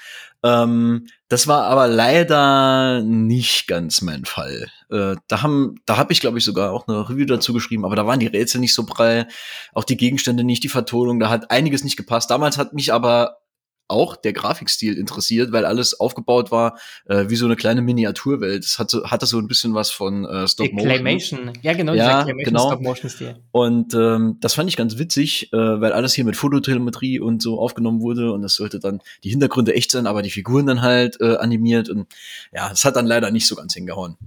[0.41, 4.69] Ähm, das war aber leider nicht ganz mein Fall.
[4.89, 7.97] Äh, da haben, da habe ich, glaube ich, sogar auch eine Review dazu geschrieben, aber
[7.97, 9.27] da waren die Rätsel nicht so prall,
[9.73, 12.31] auch die Gegenstände nicht, die Vertonung, da hat einiges nicht gepasst.
[12.31, 13.39] Damals hat mich aber
[13.87, 18.63] auch der Grafikstil interessiert, weil alles aufgebaut war äh, wie so eine kleine Miniaturwelt.
[18.63, 20.89] Es hatte, hatte so ein bisschen was von äh, Stop Motion.
[20.89, 21.53] Claymation.
[21.61, 22.67] Ja, genau, ja, genau.
[22.67, 23.35] Stop Motion Stil.
[23.51, 27.59] Und ähm, das fand ich ganz witzig, äh, weil alles hier mit Fototelemetrie und so
[27.59, 31.19] aufgenommen wurde und das sollte dann die Hintergründe echt sein, aber die Figuren dann halt
[31.21, 32.07] äh, animiert und
[32.53, 34.17] ja, es hat dann leider nicht so ganz hingehauen.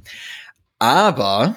[0.79, 1.57] Aber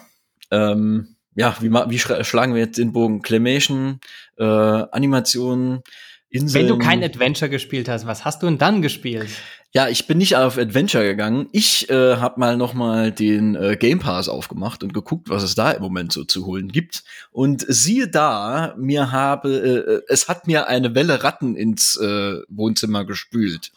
[0.51, 3.21] ähm, ja, wie, wie schlagen wir jetzt den Bogen?
[3.21, 3.99] Claymation,
[4.37, 5.83] äh, Animationen,
[6.29, 6.67] Inseln.
[6.67, 9.29] Wenn du kein Adventure gespielt hast, was hast du denn dann gespielt?
[9.71, 11.47] Ja, ich bin nicht auf Adventure gegangen.
[11.51, 15.53] Ich äh, habe mal noch mal den äh, Game Pass aufgemacht und geguckt, was es
[15.53, 17.03] da im Moment so zu holen gibt.
[17.31, 22.37] Und siehe da, mir habe äh, äh es hat mir eine Welle Ratten ins äh,
[22.47, 23.71] Wohnzimmer gespült.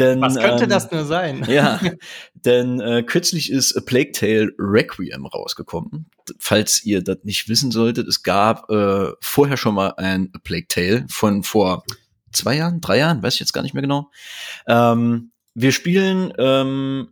[0.00, 1.44] Denn, Was könnte ähm, das nur sein?
[1.48, 1.80] Ja,
[2.34, 6.06] denn äh, kürzlich ist A Plague Tale Requiem rausgekommen.
[6.38, 10.68] Falls ihr das nicht wissen solltet, es gab äh, vorher schon mal ein A Plague
[10.68, 11.84] Tale von vor
[12.32, 14.10] zwei Jahren, drei Jahren, weiß ich jetzt gar nicht mehr genau.
[14.66, 17.10] Ähm, wir spielen ähm,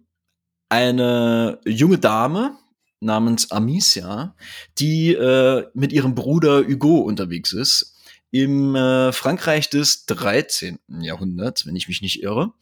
[0.68, 2.56] eine junge Dame
[3.00, 4.34] namens Amicia,
[4.78, 7.96] die äh, mit ihrem Bruder Hugo unterwegs ist
[8.30, 10.78] im äh, Frankreich des 13.
[11.00, 12.52] Jahrhunderts, wenn ich mich nicht irre.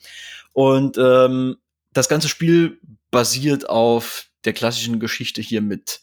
[0.52, 1.56] Und ähm,
[1.92, 6.00] das ganze Spiel basiert auf der klassischen Geschichte hier mit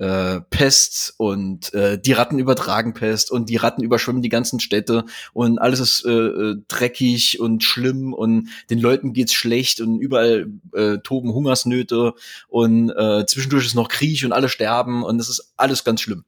[0.00, 5.04] äh, Pest und äh, die Ratten übertragen Pest und die Ratten überschwemmen die ganzen Städte
[5.32, 10.46] und alles ist äh, äh dreckig und schlimm und den Leuten geht's schlecht und überall
[10.72, 12.14] äh, toben Hungersnöte
[12.48, 16.24] und äh, zwischendurch ist noch Krieg und alle sterben und das ist alles ganz schlimm.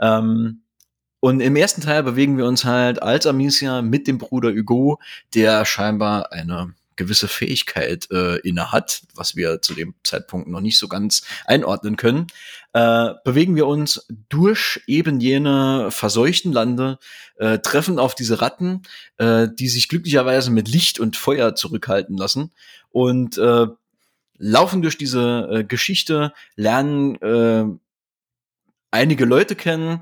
[0.00, 0.62] Ähm,
[1.20, 5.00] und im ersten Teil bewegen wir uns halt als Amicia mit dem Bruder Hugo,
[5.34, 10.78] der scheinbar eine gewisse Fähigkeit äh, inne hat, was wir zu dem Zeitpunkt noch nicht
[10.78, 12.26] so ganz einordnen können,
[12.74, 16.98] äh, bewegen wir uns durch eben jene verseuchten Lande,
[17.36, 18.82] äh, treffen auf diese Ratten,
[19.16, 22.52] äh, die sich glücklicherweise mit Licht und Feuer zurückhalten lassen
[22.90, 23.66] und äh,
[24.36, 27.64] laufen durch diese äh, Geschichte, lernen äh,
[28.90, 30.00] einige Leute kennen,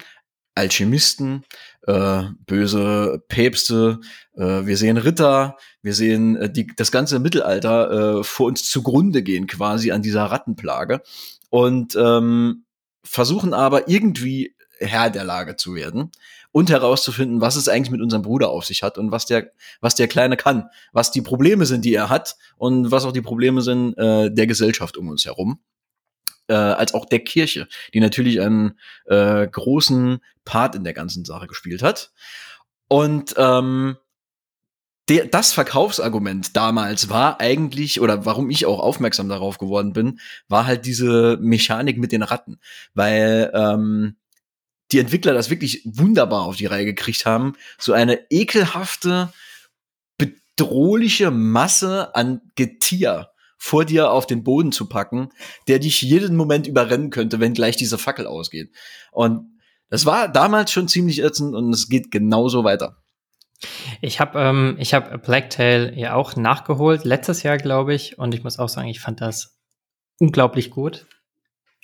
[0.56, 1.44] Alchemisten,
[1.86, 4.00] äh, böse Päpste,
[4.34, 9.22] äh, wir sehen Ritter, wir sehen äh, die, das ganze Mittelalter äh, vor uns zugrunde
[9.22, 11.02] gehen quasi an dieser Rattenplage
[11.50, 12.64] und ähm,
[13.04, 16.10] versuchen aber irgendwie Herr der Lage zu werden
[16.52, 19.94] und herauszufinden, was es eigentlich mit unserem Bruder auf sich hat und was der, was
[19.94, 23.60] der Kleine kann, was die Probleme sind, die er hat und was auch die Probleme
[23.60, 25.60] sind äh, der Gesellschaft um uns herum
[26.48, 31.46] äh, als auch der Kirche, die natürlich einen äh, großen Part in der ganzen Sache
[31.46, 32.12] gespielt hat.
[32.88, 33.96] Und ähm,
[35.08, 40.66] der, das Verkaufsargument damals war eigentlich, oder warum ich auch aufmerksam darauf geworden bin, war
[40.66, 42.58] halt diese Mechanik mit den Ratten.
[42.94, 44.16] Weil ähm,
[44.92, 49.32] die Entwickler das wirklich wunderbar auf die Reihe gekriegt haben, so eine ekelhafte,
[50.16, 55.30] bedrohliche Masse an Getier vor dir auf den Boden zu packen,
[55.68, 58.70] der dich jeden Moment überrennen könnte, wenn gleich diese Fackel ausgeht.
[59.12, 62.96] Und das war damals schon ziemlich ätzend und es geht genauso weiter.
[64.00, 68.44] Ich habe ähm, ich hab Blacktail ja auch nachgeholt, letztes Jahr, glaube ich, und ich
[68.44, 69.58] muss auch sagen, ich fand das
[70.18, 71.06] unglaublich gut.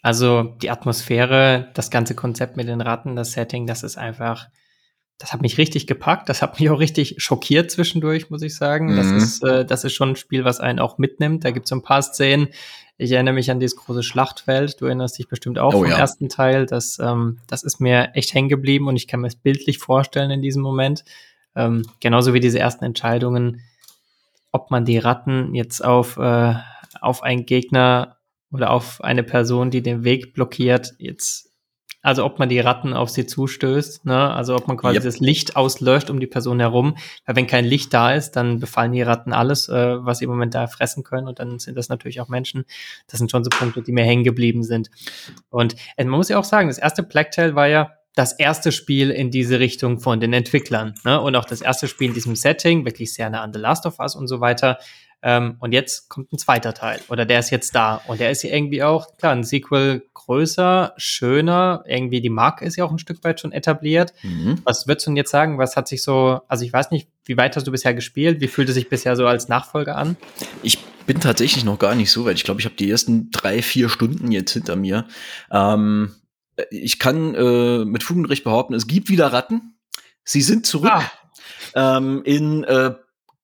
[0.03, 4.49] Also die Atmosphäre, das ganze Konzept mit den Ratten, das Setting, das ist einfach
[5.19, 6.29] das hat mich richtig gepackt.
[6.29, 8.93] Das hat mich auch richtig schockiert zwischendurch, muss ich sagen.
[8.93, 8.97] Mhm.
[8.97, 11.45] Das ist, äh, das ist schon ein Spiel, was einen auch mitnimmt.
[11.45, 12.49] Da gibt es so ein paar Szenen.
[12.99, 14.81] Ich erinnere mich an dieses große Schlachtfeld.
[14.81, 15.99] Du erinnerst dich bestimmt auch oh, vom ja.
[15.99, 16.67] ersten Teil.
[16.67, 20.31] Das, ähm, das ist mir echt hängen geblieben und ich kann mir es bildlich vorstellen
[20.31, 21.05] in diesem Moment.
[21.55, 23.61] Ähm, genauso wie diese ersten Entscheidungen,
[24.51, 26.55] ob man die Ratten jetzt auf, äh,
[27.01, 28.19] auf einen Gegner
[28.51, 31.52] oder auf eine Person, die den Weg blockiert, jetzt
[32.03, 34.35] also ob man die Ratten auf sie zustößt, ne?
[34.35, 35.05] Also ob man quasi yep.
[35.05, 36.97] das Licht auslöscht um die Person herum.
[37.25, 40.31] Weil wenn kein Licht da ist, dann befallen die Ratten alles, äh, was sie im
[40.31, 41.29] Moment da fressen können.
[41.29, 42.65] Und dann sind das natürlich auch Menschen.
[43.07, 44.91] Das sind schon so Punkte, die mir hängen geblieben sind.
[45.49, 49.11] Und äh, man muss ja auch sagen, das erste Blacktail war ja das erste Spiel
[49.11, 50.95] in diese Richtung von den Entwicklern.
[51.05, 51.21] Ne?
[51.21, 53.99] Und auch das erste Spiel in diesem Setting, wirklich sehr nah an The Last of
[54.01, 54.79] Us und so weiter.
[55.23, 57.01] Ähm, und jetzt kommt ein zweiter Teil.
[57.09, 58.03] Oder der ist jetzt da.
[58.07, 61.85] Und der ist ja irgendwie auch, klar, ein Sequel größer, schöner.
[61.87, 64.13] Irgendwie die Marke ist ja auch ein Stück weit schon etabliert.
[64.23, 64.61] Mhm.
[64.65, 65.59] Was würdest du denn jetzt sagen?
[65.59, 68.41] Was hat sich so, also ich weiß nicht, wie weit hast du bisher gespielt?
[68.41, 70.17] Wie fühlt es sich bisher so als Nachfolger an?
[70.63, 72.37] Ich bin tatsächlich noch gar nicht so weit.
[72.37, 75.07] Ich glaube, ich habe die ersten drei, vier Stunden jetzt hinter mir.
[75.51, 76.15] Ähm,
[76.71, 79.77] ich kann äh, mit Fug und Recht behaupten, es gibt wieder Ratten.
[80.25, 80.93] Sie sind zurück.
[80.93, 81.11] Ah.
[81.75, 82.95] Ähm, in äh,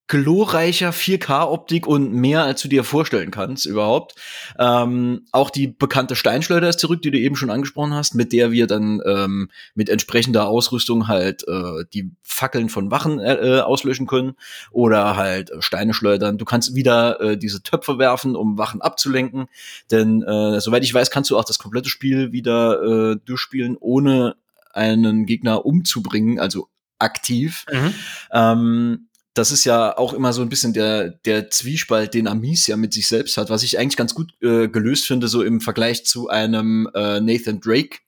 [0.09, 4.15] glorreicher 4K-Optik und mehr, als du dir vorstellen kannst überhaupt.
[4.59, 8.51] Ähm, auch die bekannte Steinschleuder ist zurück, die du eben schon angesprochen hast, mit der
[8.51, 14.07] wir dann ähm, mit entsprechender Ausrüstung halt äh, die Fackeln von Wachen äh, äh auslöschen
[14.07, 14.35] können
[14.71, 16.39] oder halt äh, Steine schleudern.
[16.39, 19.47] Du kannst wieder äh, diese Töpfe werfen, um Wachen abzulenken,
[19.91, 24.37] denn äh, soweit ich weiß, kannst du auch das komplette Spiel wieder äh, durchspielen, ohne
[24.73, 26.69] einen Gegner umzubringen, also
[26.99, 27.65] aktiv.
[27.71, 27.95] Mhm.
[28.33, 29.08] Ähm,
[29.39, 33.07] das ist ja auch immer so ein bisschen der, der Zwiespalt, den Amicia mit sich
[33.07, 36.91] selbst hat, was ich eigentlich ganz gut äh, gelöst finde, so im Vergleich zu einem
[36.93, 37.99] äh, Nathan Drake,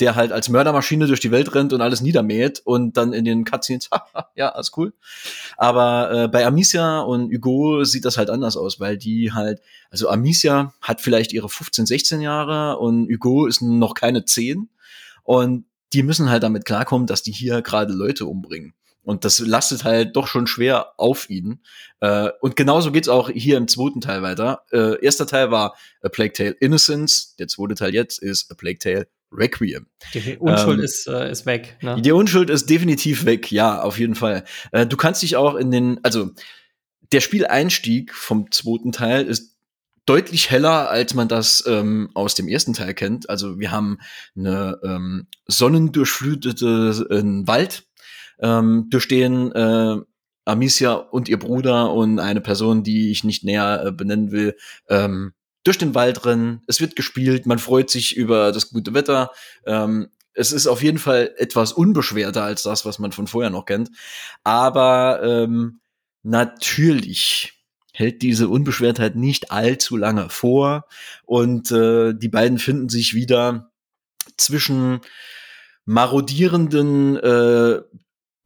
[0.00, 3.44] der halt als Mördermaschine durch die Welt rennt und alles niedermäht und dann in den
[3.44, 3.88] Cutscenes,
[4.34, 4.92] ja, alles cool.
[5.56, 10.10] Aber äh, bei Amicia und Hugo sieht das halt anders aus, weil die halt, also
[10.10, 14.68] Amicia hat vielleicht ihre 15, 16 Jahre und Hugo ist noch keine 10
[15.22, 18.74] und die müssen halt damit klarkommen, dass die hier gerade Leute umbringen.
[19.06, 21.60] Und das lastet halt doch schon schwer auf ihn.
[22.00, 24.64] Äh, und genauso geht's auch hier im zweiten Teil weiter.
[24.72, 27.36] Äh, erster Teil war A Plague Tale Innocence.
[27.36, 29.86] Der zweite Teil jetzt ist A Plague Tale Requiem.
[30.12, 31.78] Die Unschuld ähm, ist, äh, ist weg.
[31.82, 32.02] Ne?
[32.02, 34.44] Die Unschuld ist definitiv weg, ja, auf jeden Fall.
[34.72, 36.30] Äh, du kannst dich auch in den, also
[37.12, 39.56] der Spieleinstieg vom zweiten Teil ist
[40.04, 43.30] deutlich heller, als man das ähm, aus dem ersten Teil kennt.
[43.30, 43.98] Also wir haben
[44.36, 47.85] eine ähm, sonnendurchflutete äh, Wald,
[48.40, 49.96] ähm, durchstehen äh,
[50.44, 54.56] Amicia und ihr Bruder und eine Person, die ich nicht näher äh, benennen will,
[54.88, 55.32] ähm,
[55.64, 56.62] durch den Wald rennen.
[56.68, 59.32] Es wird gespielt, man freut sich über das gute Wetter.
[59.66, 63.64] Ähm, es ist auf jeden Fall etwas unbeschwerter als das, was man von vorher noch
[63.64, 63.90] kennt.
[64.44, 65.80] Aber ähm,
[66.22, 67.54] natürlich
[67.92, 70.86] hält diese Unbeschwertheit nicht allzu lange vor
[71.24, 73.72] und äh, die beiden finden sich wieder
[74.36, 75.00] zwischen
[75.86, 77.80] marodierenden äh,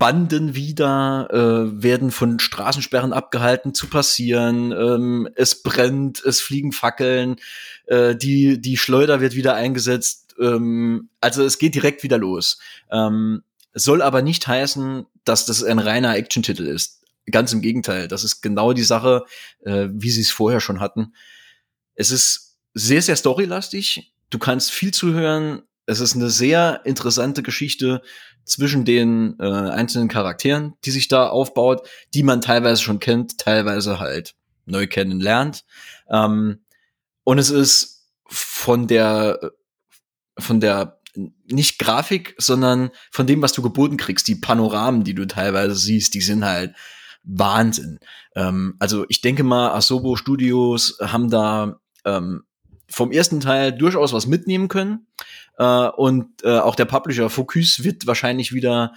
[0.00, 7.36] Banden wieder, äh, werden von Straßensperren abgehalten zu passieren, ähm, es brennt, es fliegen Fackeln,
[7.84, 12.58] äh, die, die Schleuder wird wieder eingesetzt, ähm, also es geht direkt wieder los.
[12.90, 13.42] Ähm,
[13.74, 17.02] soll aber nicht heißen, dass das ein reiner Action-Titel ist.
[17.30, 19.26] Ganz im Gegenteil, das ist genau die Sache,
[19.66, 21.12] äh, wie sie es vorher schon hatten.
[21.94, 24.14] Es ist sehr, sehr storylastig.
[24.30, 25.60] Du kannst viel zuhören.
[25.90, 28.00] Es ist eine sehr interessante Geschichte
[28.44, 33.98] zwischen den äh, einzelnen Charakteren, die sich da aufbaut, die man teilweise schon kennt, teilweise
[33.98, 35.64] halt neu kennenlernt.
[36.08, 36.60] Ähm,
[37.24, 39.52] und es ist von der
[40.38, 41.00] von der
[41.46, 46.14] nicht Grafik, sondern von dem, was du geboten kriegst, die Panoramen, die du teilweise siehst,
[46.14, 46.72] die sind halt
[47.24, 47.98] Wahnsinn.
[48.36, 52.44] Ähm, also ich denke mal, Asobo Studios haben da ähm,
[52.90, 55.06] vom ersten Teil durchaus was mitnehmen können.
[55.58, 58.92] Äh, und äh, auch der Publisher Focus wird wahrscheinlich wieder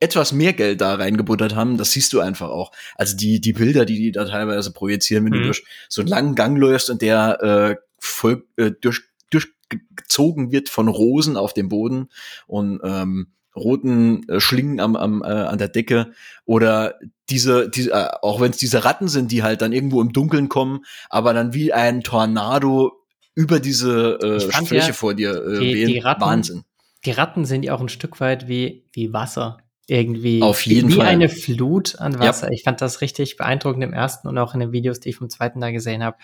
[0.00, 2.72] etwas mehr Geld da reingebuttert haben, das siehst du einfach auch.
[2.96, 5.38] Also die, die Bilder, die die da teilweise projizieren, wenn mhm.
[5.38, 10.68] du durch so einen langen Gang läufst und der äh, voll, äh, durch, durchgezogen wird
[10.68, 12.08] von Rosen auf dem Boden
[12.46, 16.12] und ähm, roten äh, Schlingen am, am, äh, an der Decke
[16.44, 16.98] oder
[17.30, 20.48] diese, diese äh, auch wenn es diese Ratten sind, die halt dann irgendwo im Dunkeln
[20.48, 23.03] kommen, aber dann wie ein Tornado
[23.34, 25.88] über diese äh, Fläche ja, vor dir äh, die, wehen.
[25.88, 26.64] Die Ratten, Wahnsinn.
[27.04, 29.58] Die Ratten sind ja auch ein Stück weit wie, wie Wasser.
[29.86, 30.42] Irgendwie.
[30.42, 31.04] Auf jeden wie Fall.
[31.04, 32.46] Wie eine Flut an Wasser.
[32.46, 32.52] Ja.
[32.52, 35.28] Ich fand das richtig beeindruckend im ersten und auch in den Videos, die ich vom
[35.28, 36.16] zweiten da gesehen habe.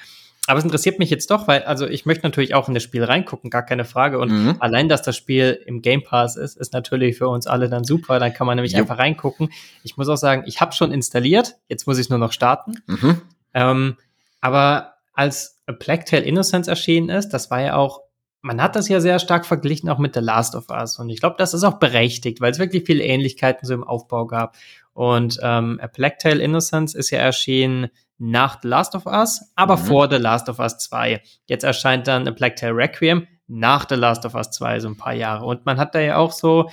[0.47, 3.05] Aber es interessiert mich jetzt doch, weil, also ich möchte natürlich auch in das Spiel
[3.05, 4.19] reingucken, gar keine Frage.
[4.19, 4.57] Und mhm.
[4.59, 8.19] allein, dass das Spiel im Game Pass ist, ist natürlich für uns alle dann super.
[8.19, 8.79] Dann kann man nämlich jo.
[8.79, 9.53] einfach reingucken.
[9.85, 12.83] Ich muss auch sagen, ich habe schon installiert, jetzt muss ich es nur noch starten.
[12.87, 13.21] Mhm.
[13.53, 13.97] Ähm,
[14.41, 18.03] aber als A Plague Tale Innocence erschienen ist, das war ja auch,
[18.43, 20.99] man hat das ja sehr stark verglichen auch mit The Last of Us.
[20.99, 24.27] Und ich glaube, das ist auch berechtigt, weil es wirklich viele Ähnlichkeiten so im Aufbau
[24.27, 24.57] gab.
[24.93, 29.77] Und ähm, A Plague Tale Innocence ist ja erschienen nach The Last of Us, aber
[29.77, 29.81] mhm.
[29.81, 31.23] vor The Last of Us 2.
[31.47, 34.97] Jetzt erscheint dann A Plague Tale Requiem nach The Last of Us 2, so ein
[34.97, 35.47] paar Jahre.
[35.47, 36.71] Und man hat da ja auch so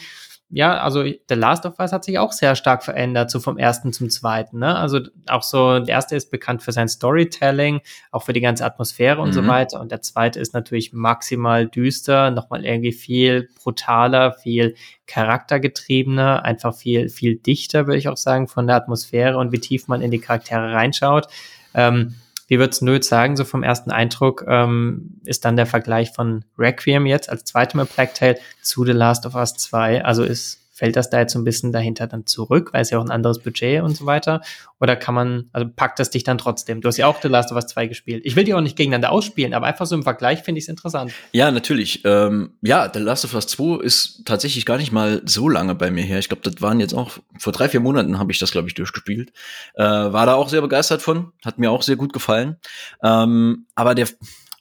[0.50, 3.92] ja, also The Last of Us hat sich auch sehr stark verändert, so vom ersten
[3.92, 4.60] zum zweiten.
[4.60, 4.78] Ne?
[4.78, 7.82] Also auch so, der erste ist bekannt für sein Storytelling,
[8.12, 9.34] auch für die ganze Atmosphäre und mhm.
[9.34, 9.82] so weiter.
[9.82, 17.10] Und der zweite ist natürlich maximal düster, nochmal irgendwie viel brutaler, viel charaktergetriebener, einfach viel,
[17.10, 20.20] viel dichter, würde ich auch sagen, von der Atmosphäre und wie tief man in die
[20.20, 21.28] Charaktere reinschaut.
[21.74, 22.16] Ähm,
[22.48, 27.06] wie würdest du sagen, so vom ersten Eindruck, ähm, ist dann der Vergleich von Requiem
[27.06, 30.04] jetzt als zweitem Plague Tale zu The Last of Us 2?
[30.04, 33.00] Also ist fällt das da jetzt so ein bisschen dahinter dann zurück, weil es ja
[33.00, 34.42] auch ein anderes Budget und so weiter?
[34.80, 36.82] Oder kann man, also packt das dich dann trotzdem?
[36.82, 38.22] Du hast ja auch The Last of Us 2 gespielt.
[38.26, 40.70] Ich will die auch nicht gegeneinander ausspielen, aber einfach so im Vergleich finde ich es
[40.70, 41.12] interessant.
[41.32, 42.06] Ja, natürlich.
[42.06, 45.90] Ähm, ja, The Last of Us 2 ist tatsächlich gar nicht mal so lange bei
[45.90, 46.20] mir her.
[46.20, 48.76] Ich glaube, das waren jetzt auch, vor drei, vier Monaten habe ich das, glaube ich,
[48.76, 49.34] durchgespielt.
[49.74, 52.58] Äh, war da auch sehr begeistert von, hat mir auch sehr gut gefallen.
[53.02, 54.08] Ähm, aber der,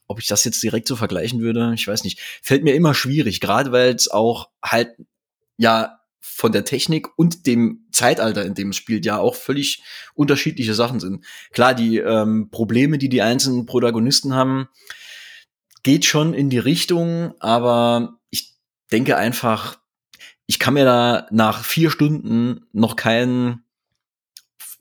[0.07, 2.21] ob ich das jetzt direkt so vergleichen würde, ich weiß nicht.
[2.41, 4.97] Fällt mir immer schwierig, gerade weil es auch halt
[5.59, 9.83] ja von der Technik und dem Zeitalter, in dem es spielt, ja auch völlig
[10.15, 11.25] unterschiedliche Sachen sind.
[11.53, 14.69] Klar, die ähm, Probleme, die die einzelnen Protagonisten haben,
[15.83, 18.55] geht schon in die Richtung, aber ich
[18.93, 19.79] denke einfach,
[20.47, 23.62] ich kann mir da nach vier Stunden noch kein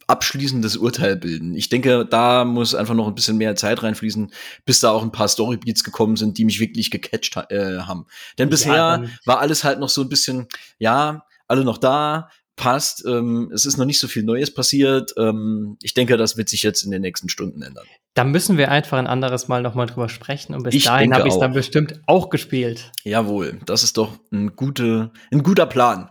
[0.08, 1.55] abschließendes Urteil bilden.
[1.55, 4.31] Ich denke, da muss einfach noch ein bisschen mehr Zeit reinfließen,
[4.65, 8.05] bis da auch ein paar Storybeats gekommen sind, die mich wirklich gecatcht äh, haben.
[8.38, 13.05] Denn bisher ja, war alles halt noch so ein bisschen, ja, alle noch da, passt.
[13.05, 15.13] Ähm, es ist noch nicht so viel Neues passiert.
[15.17, 17.86] Ähm, ich denke, das wird sich jetzt in den nächsten Stunden ändern.
[18.13, 20.55] Da müssen wir einfach ein anderes Mal nochmal drüber sprechen.
[20.55, 22.91] Und bis ich dahin habe ich es dann bestimmt auch gespielt.
[23.03, 26.10] Jawohl, das ist doch ein, gute, ein guter Plan.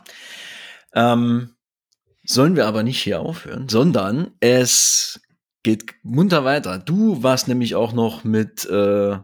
[0.94, 1.54] Ähm,
[2.24, 5.20] sollen wir aber nicht hier aufhören, sondern es
[5.62, 6.78] geht munter weiter.
[6.78, 9.16] Du warst nämlich auch noch mit äh,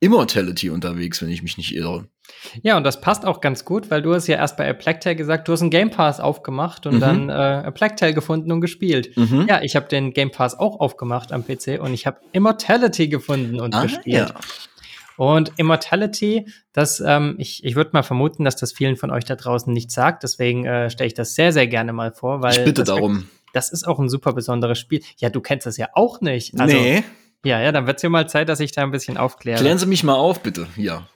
[0.00, 2.08] Immortality unterwegs, wenn ich mich nicht irre.
[2.62, 5.48] Ja, und das passt auch ganz gut, weil du hast ja erst bei Tale gesagt,
[5.48, 7.00] du hast einen Game Pass aufgemacht und mhm.
[7.00, 9.16] dann äh, Tale gefunden und gespielt.
[9.16, 9.46] Mhm.
[9.48, 13.60] Ja, ich habe den Game Pass auch aufgemacht am PC und ich habe Immortality gefunden
[13.60, 14.28] und ah, gespielt.
[14.30, 14.34] Ja.
[15.16, 19.34] Und Immortality, das, ähm, ich, ich würde mal vermuten, dass das vielen von euch da
[19.34, 20.22] draußen nicht sagt.
[20.22, 22.52] Deswegen äh, stelle ich das sehr, sehr gerne mal vor, weil.
[22.52, 23.28] Ich bitte das, darum.
[23.54, 25.02] Das ist auch ein super besonderes Spiel.
[25.16, 26.60] Ja, du kennst das ja auch nicht.
[26.60, 27.02] Also, nee.
[27.44, 29.60] Ja, ja, dann wird es ja mal Zeit, dass ich da ein bisschen aufkläre.
[29.60, 30.66] Klären Sie mich mal auf, bitte.
[30.76, 31.06] Ja.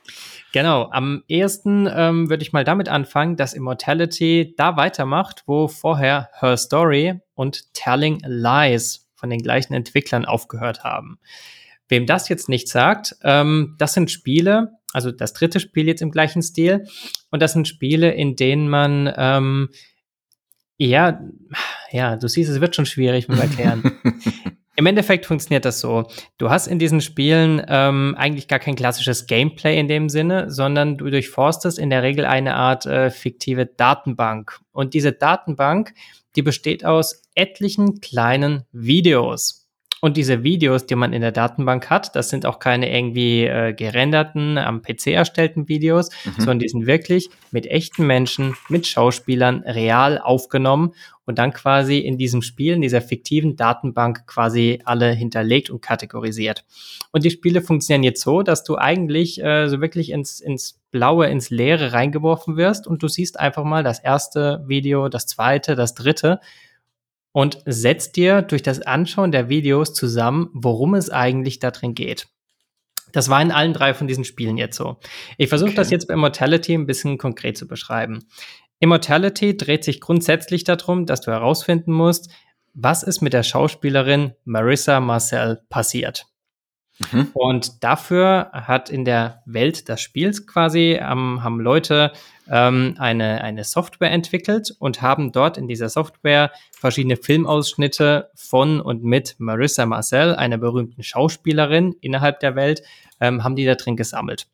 [0.53, 6.29] Genau, am ehesten ähm, würde ich mal damit anfangen, dass Immortality da weitermacht, wo vorher
[6.41, 11.21] Her Story und Telling Lies von den gleichen Entwicklern aufgehört haben.
[11.89, 16.11] Wem das jetzt nicht sagt, ähm, das sind Spiele, also das dritte Spiel jetzt im
[16.11, 16.85] gleichen Stil,
[17.31, 19.69] und das sind Spiele, in denen man ähm,
[20.79, 21.21] Ja,
[21.93, 24.01] ja, du siehst, es wird schon schwierig mit erklären.
[24.81, 26.07] Im Endeffekt funktioniert das so.
[26.39, 30.97] Du hast in diesen Spielen ähm, eigentlich gar kein klassisches Gameplay in dem Sinne, sondern
[30.97, 34.59] du durchforstest in der Regel eine Art äh, fiktive Datenbank.
[34.73, 35.93] Und diese Datenbank,
[36.35, 39.60] die besteht aus etlichen kleinen Videos.
[40.01, 43.75] Und diese Videos, die man in der Datenbank hat, das sind auch keine irgendwie äh,
[43.75, 46.33] gerenderten, am PC erstellten Videos, mhm.
[46.39, 50.95] sondern die sind wirklich mit echten Menschen, mit Schauspielern real aufgenommen
[51.27, 56.65] und dann quasi in diesem Spiel, in dieser fiktiven Datenbank quasi alle hinterlegt und kategorisiert.
[57.13, 61.29] Und die Spiele funktionieren jetzt so, dass du eigentlich äh, so wirklich ins, ins Blaue,
[61.29, 65.95] ins Leere reingeworfen wirst und du siehst einfach mal das erste Video, das zweite, das
[65.95, 66.41] dritte
[67.33, 72.29] und setzt dir durch das Anschauen der Videos zusammen, worum es eigentlich da drin geht.
[73.13, 74.99] Das war in allen drei von diesen Spielen jetzt so.
[75.37, 75.77] Ich versuche okay.
[75.77, 78.27] das jetzt bei Immortality ein bisschen konkret zu beschreiben.
[78.79, 82.31] Immortality dreht sich grundsätzlich darum, dass du herausfinden musst,
[82.73, 86.27] was ist mit der Schauspielerin Marissa Marcel passiert.
[87.13, 87.29] Mhm.
[87.33, 92.13] Und dafür hat in der Welt des Spiels quasi ähm, haben Leute
[92.49, 99.03] ähm, eine, eine Software entwickelt und haben dort in dieser Software verschiedene Filmausschnitte von und
[99.05, 102.83] mit Marissa Marcel, einer berühmten Schauspielerin innerhalb der Welt,
[103.21, 104.47] ähm, haben die da drin gesammelt.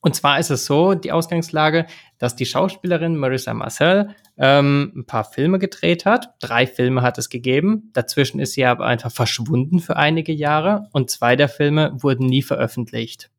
[0.00, 1.86] Und zwar ist es so, die Ausgangslage,
[2.18, 6.34] dass die Schauspielerin Marissa Marcel ähm, ein paar Filme gedreht hat.
[6.40, 7.90] Drei Filme hat es gegeben.
[7.92, 12.42] Dazwischen ist sie aber einfach verschwunden für einige Jahre und zwei der Filme wurden nie
[12.42, 13.30] veröffentlicht.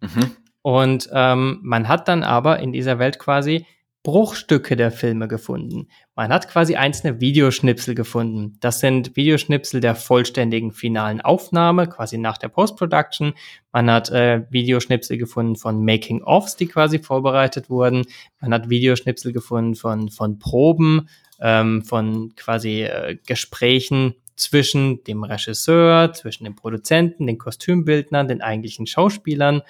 [0.00, 0.36] Mhm.
[0.62, 3.66] Und ähm, man hat dann aber in dieser Welt quasi
[4.04, 5.88] Bruchstücke der Filme gefunden.
[6.14, 8.58] Man hat quasi einzelne Videoschnipsel gefunden.
[8.60, 13.32] Das sind Videoschnipsel der vollständigen finalen Aufnahme, quasi nach der Post-Production.
[13.72, 18.04] Man hat äh, Videoschnipsel gefunden von Making-ofs, die quasi vorbereitet wurden.
[18.40, 21.08] Man hat Videoschnipsel gefunden von, von Proben,
[21.40, 28.86] ähm, von quasi äh, Gesprächen zwischen dem Regisseur, zwischen dem Produzenten, den Kostümbildnern, den eigentlichen
[28.86, 29.62] Schauspielern.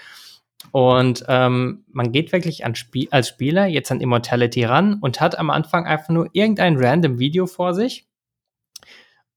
[0.72, 5.38] Und ähm, man geht wirklich an Spie als Spieler jetzt an Immortality ran und hat
[5.38, 8.06] am Anfang einfach nur irgendein random Video vor sich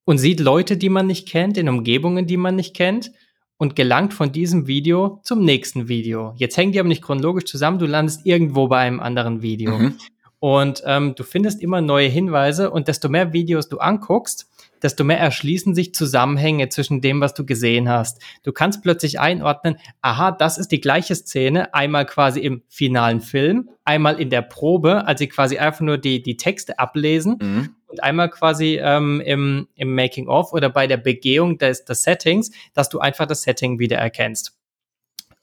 [0.08, 3.12] und sieht Leute, die man nicht kennt, in Umgebungen, die man nicht kennt
[3.58, 6.34] und gelangt von diesem Video zum nächsten Video.
[6.38, 9.78] Jetzt hängen die aber nicht chronologisch zusammen, du landest irgendwo bei einem anderen Video.
[9.78, 9.96] Mhm.
[10.40, 14.50] Und ähm, du findest immer neue Hinweise und desto mehr Videos du anguckst,
[14.84, 18.22] desto mehr erschließen sich Zusammenhänge zwischen dem, was du gesehen hast.
[18.44, 23.70] Du kannst plötzlich einordnen, aha, das ist die gleiche Szene, einmal quasi im finalen Film,
[23.84, 27.70] einmal in der Probe, als sie quasi einfach nur die, die Texte ablesen mhm.
[27.88, 32.90] und einmal quasi ähm, im, im Making-of oder bei der Begehung des, des Settings, dass
[32.90, 34.58] du einfach das Setting wieder erkennst.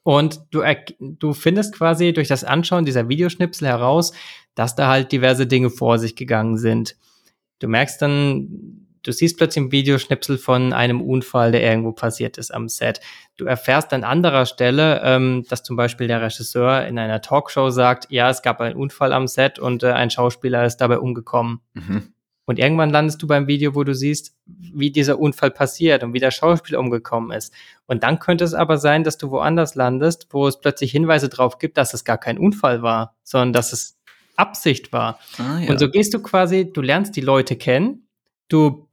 [0.05, 0.63] Und du,
[1.01, 4.13] du findest quasi durch das Anschauen dieser Videoschnipsel heraus,
[4.55, 6.97] dass da halt diverse Dinge vor sich gegangen sind.
[7.59, 12.53] Du merkst dann, du siehst plötzlich ein Videoschnipsel von einem Unfall, der irgendwo passiert ist
[12.53, 13.01] am Set.
[13.37, 18.07] Du erfährst an anderer Stelle, ähm, dass zum Beispiel der Regisseur in einer Talkshow sagt,
[18.11, 21.61] ja, es gab einen Unfall am Set und äh, ein Schauspieler ist dabei umgekommen.
[21.75, 22.15] Mhm.
[22.47, 26.19] Und irgendwann landest du beim Video, wo du siehst, wie dieser Unfall passiert und wie
[26.19, 27.55] der Schauspieler umgekommen ist.
[27.87, 31.59] Und dann könnte es aber sein, dass du woanders landest, wo es plötzlich Hinweise darauf
[31.59, 33.97] gibt, dass es gar kein Unfall war, sondern dass es
[34.37, 35.19] Absicht war.
[35.39, 35.71] Ah, ja.
[35.71, 38.09] Und so gehst du quasi, du lernst die Leute kennen,
[38.49, 38.84] du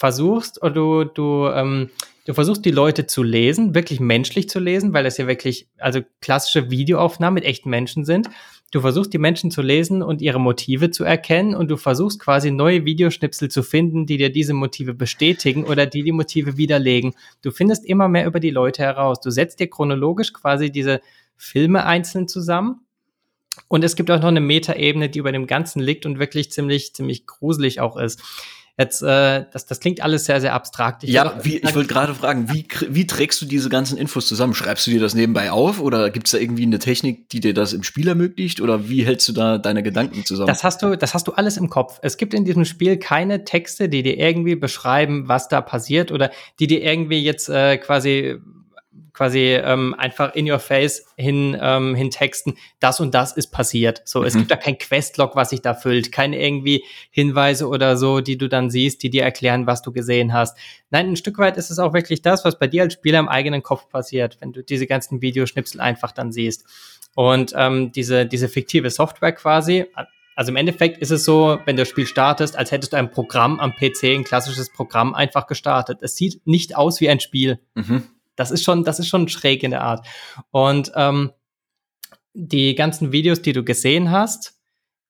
[0.00, 1.90] versuchst oder du, du, ähm,
[2.24, 6.00] du versuchst die Leute zu lesen, wirklich menschlich zu lesen, weil das ja wirklich, also
[6.22, 8.30] klassische Videoaufnahmen mit echten Menschen sind.
[8.70, 12.50] Du versuchst die Menschen zu lesen und ihre Motive zu erkennen und du versuchst quasi
[12.50, 17.12] neue Videoschnipsel zu finden, die dir diese Motive bestätigen oder die die Motive widerlegen.
[17.42, 19.20] Du findest immer mehr über die Leute heraus.
[19.20, 21.02] Du setzt dir chronologisch quasi diese
[21.36, 22.86] Filme einzeln zusammen
[23.68, 26.94] und es gibt auch noch eine Metaebene, die über dem Ganzen liegt und wirklich ziemlich,
[26.94, 28.22] ziemlich gruselig auch ist.
[28.80, 31.04] Jetzt, äh, das, das klingt alles sehr, sehr abstrakt.
[31.04, 34.54] Ich ja, wie, ich wollte gerade fragen, wie, wie trägst du diese ganzen Infos zusammen?
[34.54, 37.52] Schreibst du dir das nebenbei auf oder gibt es da irgendwie eine Technik, die dir
[37.52, 38.58] das im Spiel ermöglicht?
[38.62, 40.46] Oder wie hältst du da deine Gedanken zusammen?
[40.46, 41.98] Das hast du, das hast du alles im Kopf.
[42.00, 46.30] Es gibt in diesem Spiel keine Texte, die dir irgendwie beschreiben, was da passiert oder
[46.58, 48.38] die dir irgendwie jetzt äh, quasi
[49.12, 54.02] quasi ähm, einfach in your face hin, ähm, hin texten, das und das ist passiert.
[54.04, 54.26] So, mhm.
[54.26, 58.38] es gibt da kein Questlog, was sich da füllt, keine irgendwie Hinweise oder so, die
[58.38, 60.56] du dann siehst, die dir erklären, was du gesehen hast.
[60.90, 63.28] Nein, ein Stück weit ist es auch wirklich das, was bei dir als Spieler im
[63.28, 66.64] eigenen Kopf passiert, wenn du diese ganzen Videoschnipsel einfach dann siehst.
[67.14, 69.86] Und ähm, diese, diese fiktive Software quasi,
[70.40, 73.10] also im Endeffekt ist es so, wenn du das Spiel startest, als hättest du ein
[73.10, 75.98] Programm am PC, ein klassisches Programm einfach gestartet.
[76.00, 77.60] Es sieht nicht aus wie ein Spiel.
[77.74, 78.04] Mhm.
[78.40, 80.06] Das ist schon, das ist schon schräg in der Art.
[80.50, 81.30] Und ähm,
[82.32, 84.54] die ganzen Videos, die du gesehen hast,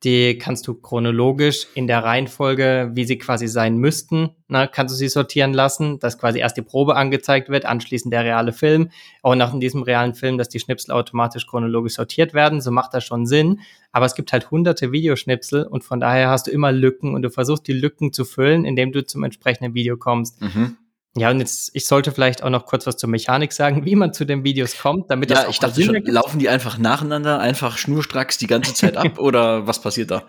[0.03, 4.97] die kannst du chronologisch in der Reihenfolge, wie sie quasi sein müssten, ne, kannst du
[4.97, 8.91] sie sortieren lassen, dass quasi erst die Probe angezeigt wird, anschließend der reale Film,
[9.22, 13.05] auch nach diesem realen Film, dass die Schnipsel automatisch chronologisch sortiert werden, so macht das
[13.05, 13.61] schon Sinn.
[13.93, 17.31] Aber es gibt halt hunderte Videoschnipsel und von daher hast du immer Lücken und du
[17.31, 20.41] versuchst die Lücken zu füllen, indem du zum entsprechenden Video kommst.
[20.41, 20.78] Mhm.
[21.17, 24.13] Ja, und jetzt, ich sollte vielleicht auch noch kurz was zur Mechanik sagen, wie man
[24.13, 27.41] zu den Videos kommt, damit ja, das auch ich dachte schon, laufen die einfach nacheinander,
[27.41, 30.25] einfach schnurstracks die ganze Zeit ab oder was passiert da?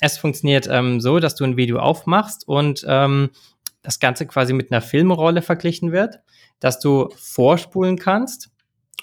[0.00, 3.30] Es funktioniert ähm, so, dass du ein Video aufmachst und ähm,
[3.82, 6.18] das Ganze quasi mit einer Filmrolle verglichen wird,
[6.58, 8.50] dass du vorspulen kannst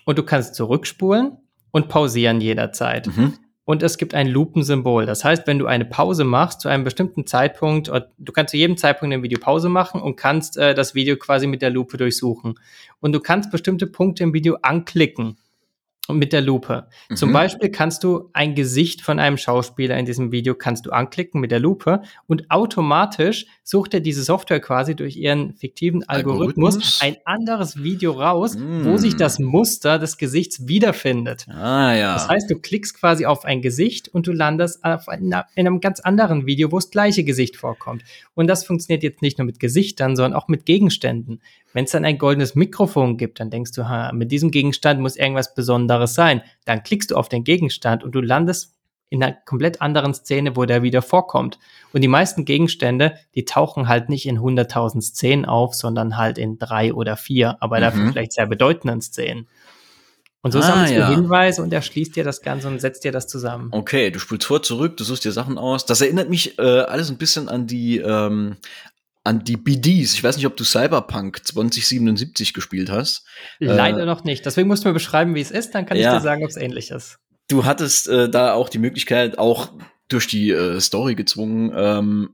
[0.06, 1.38] und du kannst zurückspulen
[1.72, 3.08] und pausieren jederzeit.
[3.08, 5.06] Mhm und es gibt ein Lupensymbol.
[5.06, 8.78] Das heißt, wenn du eine Pause machst zu einem bestimmten Zeitpunkt, du kannst zu jedem
[8.78, 12.60] Zeitpunkt ein Video Pause machen und kannst äh, das Video quasi mit der Lupe durchsuchen.
[13.02, 15.38] Und du kannst bestimmte Punkte im Video anklicken
[16.14, 16.88] mit der Lupe.
[17.10, 17.16] Mhm.
[17.16, 21.42] Zum Beispiel kannst du ein Gesicht von einem Schauspieler in diesem Video kannst du anklicken
[21.42, 27.02] mit der Lupe und automatisch sucht er diese Software quasi durch ihren fiktiven Algorithmus, Algorithmus?
[27.02, 28.86] ein anderes Video raus, mm.
[28.86, 31.48] wo sich das Muster des Gesichts wiederfindet.
[31.50, 32.14] Ah ja.
[32.14, 35.80] Das heißt, du klickst quasi auf ein Gesicht und du landest auf einer, in einem
[35.80, 38.04] ganz anderen Video, wo das gleiche Gesicht vorkommt.
[38.36, 41.42] Und das funktioniert jetzt nicht nur mit Gesichtern, sondern auch mit Gegenständen.
[41.76, 45.18] Wenn es dann ein goldenes Mikrofon gibt, dann denkst du, ha, mit diesem Gegenstand muss
[45.18, 46.42] irgendwas Besonderes sein.
[46.64, 48.76] Dann klickst du auf den Gegenstand und du landest
[49.10, 51.60] in einer komplett anderen Szene, wo der wieder vorkommt.
[51.92, 56.58] Und die meisten Gegenstände, die tauchen halt nicht in 100.000 Szenen auf, sondern halt in
[56.58, 57.82] drei oder vier, aber mhm.
[57.82, 59.50] dafür vielleicht sehr bedeutenden Szenen.
[60.42, 61.10] Und so ah, sammelst ja.
[61.10, 63.68] du Hinweise und erschließt dir das Ganze und setzt dir das zusammen.
[63.72, 65.86] Okay, du spulst vor, zurück, du suchst dir Sachen aus.
[65.86, 68.56] Das erinnert mich äh, alles ein bisschen an die ähm,
[69.26, 70.14] an die BDs.
[70.14, 73.26] Ich weiß nicht, ob du Cyberpunk 2077 gespielt hast.
[73.60, 74.46] Leider äh, noch nicht.
[74.46, 76.12] Deswegen musst du mir beschreiben, wie es ist, dann kann ja.
[76.12, 77.18] ich dir sagen, ob es ähnlich ist.
[77.50, 79.72] Du hattest äh, da auch die Möglichkeit, auch
[80.08, 82.30] durch die äh, Story gezwungen, ähm,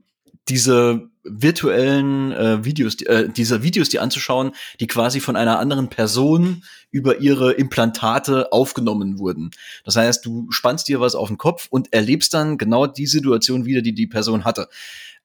[0.48, 6.64] diese virtuellen äh, Videos, äh, diese Videos, die anzuschauen, die quasi von einer anderen Person
[6.90, 9.50] über ihre Implantate aufgenommen wurden.
[9.84, 13.64] Das heißt, du spannst dir was auf den Kopf und erlebst dann genau die Situation
[13.64, 14.68] wieder, die die Person hatte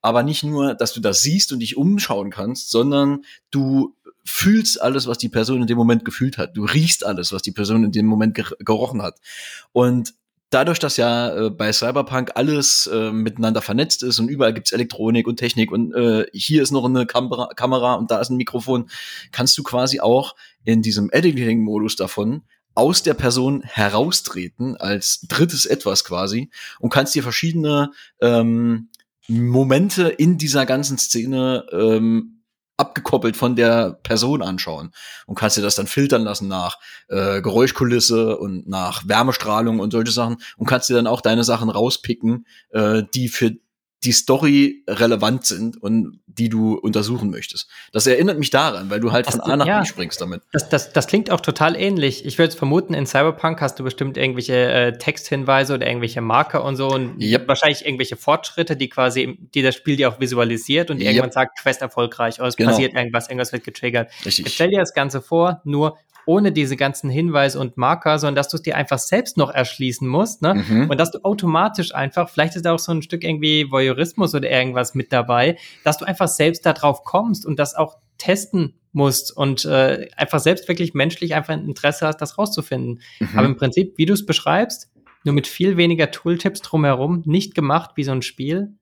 [0.00, 3.94] aber nicht nur, dass du das siehst und dich umschauen kannst, sondern du
[4.24, 6.56] fühlst alles, was die Person in dem Moment gefühlt hat.
[6.56, 9.18] Du riechst alles, was die Person in dem Moment ger gerochen hat.
[9.72, 10.14] Und
[10.50, 15.26] dadurch, dass ja äh, bei Cyberpunk alles äh, miteinander vernetzt ist und überall gibt's Elektronik
[15.26, 18.88] und Technik und äh, hier ist noch eine Kamera, Kamera und da ist ein Mikrofon,
[19.32, 20.34] kannst du quasi auch
[20.64, 22.42] in diesem Editing-Modus davon
[22.74, 27.90] aus der Person heraustreten als drittes Etwas quasi und kannst dir verschiedene
[28.20, 28.88] ähm,
[29.28, 32.38] Momente in dieser ganzen Szene ähm,
[32.78, 34.92] abgekoppelt von der Person anschauen.
[35.26, 40.12] Und kannst dir das dann filtern lassen nach äh, Geräuschkulisse und nach Wärmestrahlung und solche
[40.12, 40.36] Sachen.
[40.56, 43.56] Und kannst dir dann auch deine Sachen rauspicken, äh, die für
[44.04, 47.68] die Story relevant sind und die du untersuchen möchtest.
[47.92, 50.42] Das erinnert mich daran, weil du halt das, von A nach ja, B springst damit.
[50.52, 52.24] Das, das, das klingt auch total ähnlich.
[52.24, 56.76] Ich würde vermuten, in Cyberpunk hast du bestimmt irgendwelche äh, Texthinweise oder irgendwelche Marker und
[56.76, 57.48] so und yep.
[57.48, 61.08] wahrscheinlich irgendwelche Fortschritte, die quasi, die das Spiel dir auch visualisiert und yep.
[61.08, 62.70] irgendwann sagt, Quest erfolgreich oder es genau.
[62.70, 64.10] passiert irgendwas, irgendwas wird getriggert.
[64.24, 64.44] Richtig.
[64.44, 65.98] Jetzt stell dir das Ganze vor, nur
[66.28, 70.06] ohne diese ganzen Hinweise und Marker, sondern dass du es dir einfach selbst noch erschließen
[70.06, 70.62] musst, ne?
[70.68, 70.90] Mhm.
[70.90, 74.50] Und dass du automatisch einfach, vielleicht ist da auch so ein Stück irgendwie Voyeurismus oder
[74.50, 79.34] irgendwas mit dabei, dass du einfach selbst da drauf kommst und das auch testen musst
[79.34, 83.00] und äh, einfach selbst wirklich menschlich einfach ein Interesse hast, das rauszufinden.
[83.20, 83.28] Mhm.
[83.34, 84.90] Aber im Prinzip, wie du es beschreibst,
[85.24, 88.74] nur mit viel weniger Tooltips drumherum, nicht gemacht wie so ein Spiel,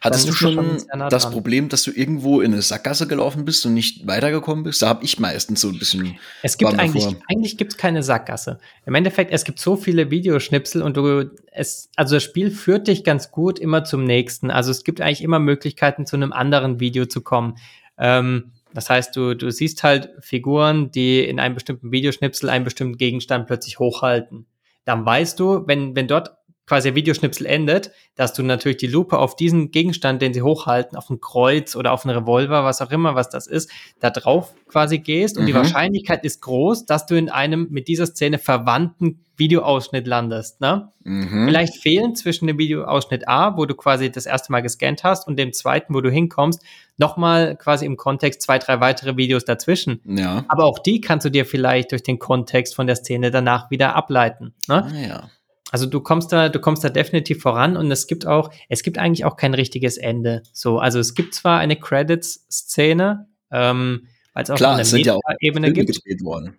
[0.00, 4.06] Hattest du schon das Problem, dass du irgendwo in eine Sackgasse gelaufen bist und nicht
[4.06, 4.82] weitergekommen bist?
[4.82, 6.18] Da habe ich meistens so ein bisschen.
[6.42, 8.58] Es gibt eigentlich, eigentlich gibt's keine Sackgasse.
[8.86, 13.04] Im Endeffekt, es gibt so viele Videoschnipsel und du, es, also das Spiel führt dich
[13.04, 14.50] ganz gut immer zum nächsten.
[14.50, 17.56] Also es gibt eigentlich immer Möglichkeiten, zu einem anderen Video zu kommen.
[17.98, 22.98] Ähm, das heißt, du, du siehst halt Figuren, die in einem bestimmten Videoschnipsel einen bestimmten
[22.98, 24.46] Gegenstand plötzlich hochhalten.
[24.84, 26.37] Dann weißt du, wenn, wenn dort
[26.68, 30.98] quasi der Videoschnipsel endet, dass du natürlich die Lupe auf diesen Gegenstand, den sie hochhalten,
[30.98, 34.54] auf ein Kreuz oder auf einen Revolver, was auch immer, was das ist, da drauf
[34.68, 35.46] quasi gehst und mhm.
[35.46, 40.60] die Wahrscheinlichkeit ist groß, dass du in einem mit dieser Szene verwandten Videoausschnitt landest.
[40.60, 40.90] Ne?
[41.04, 41.46] Mhm.
[41.46, 45.38] Vielleicht fehlen zwischen dem Videoausschnitt A, wo du quasi das erste Mal gescannt hast, und
[45.38, 46.62] dem zweiten, wo du hinkommst,
[46.96, 50.00] nochmal quasi im Kontext zwei, drei weitere Videos dazwischen.
[50.04, 50.44] Ja.
[50.48, 53.94] Aber auch die kannst du dir vielleicht durch den Kontext von der Szene danach wieder
[53.94, 54.54] ableiten.
[54.66, 54.84] Ne?
[54.84, 55.30] Ah, ja.
[55.70, 58.98] Also du kommst da, du kommst da definitiv voran und es gibt auch, es gibt
[58.98, 60.42] eigentlich auch kein richtiges Ende.
[60.52, 65.92] So, also es gibt zwar eine Credits-Szene, ähm, weil es auch Klar, eine Ebene gibt.
[65.92, 66.56] Gedreht worden.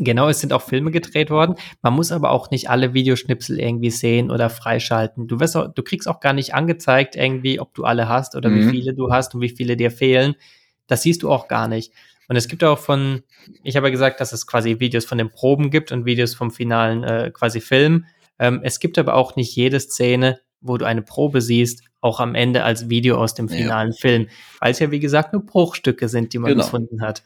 [0.00, 1.56] Genau, es sind auch Filme gedreht worden.
[1.82, 5.26] Man muss aber auch nicht alle Videoschnipsel irgendwie sehen oder freischalten.
[5.26, 8.48] Du wirst auch, du kriegst auch gar nicht angezeigt irgendwie, ob du alle hast oder
[8.48, 8.56] mhm.
[8.56, 10.34] wie viele du hast und wie viele dir fehlen.
[10.86, 11.92] Das siehst du auch gar nicht.
[12.28, 13.22] Und es gibt auch von,
[13.62, 16.50] ich habe ja gesagt, dass es quasi Videos von den Proben gibt und Videos vom
[16.50, 18.04] finalen äh, quasi Film.
[18.38, 22.34] Ähm, es gibt aber auch nicht jede Szene, wo du eine Probe siehst, auch am
[22.34, 23.96] Ende als Video aus dem finalen ja.
[23.96, 24.28] Film,
[24.60, 26.64] weil es ja wie gesagt nur Bruchstücke sind, die man genau.
[26.64, 27.22] gefunden hat.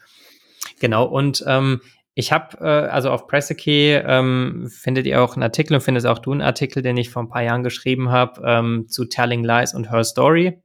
[0.80, 1.80] Genau, und ähm,
[2.14, 6.18] ich habe, äh, also auf Pressekey ähm, findet ihr auch einen Artikel und findest auch
[6.18, 9.74] du einen Artikel, den ich vor ein paar Jahren geschrieben habe, ähm, zu Telling Lies
[9.74, 10.58] und Her Story.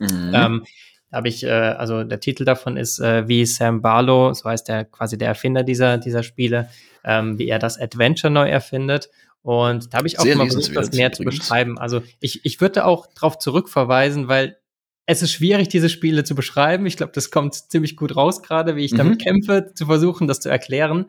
[0.00, 0.32] Mhm.
[0.34, 0.64] Ähm,
[1.12, 4.84] habe ich, äh, also der Titel davon ist, äh, wie Sam Barlow, so heißt der
[4.84, 6.68] quasi der Erfinder dieser, dieser Spiele,
[7.04, 9.08] ähm, wie er das Adventure neu erfindet.
[9.48, 11.78] Und da habe ich auch Sehr mal versucht, das näher zu beschreiben.
[11.78, 14.58] Also ich, ich würde auch darauf zurückverweisen, weil
[15.06, 16.84] es ist schwierig, diese Spiele zu beschreiben.
[16.84, 18.98] Ich glaube, das kommt ziemlich gut raus, gerade wie ich mhm.
[18.98, 21.06] damit kämpfe, zu versuchen, das zu erklären.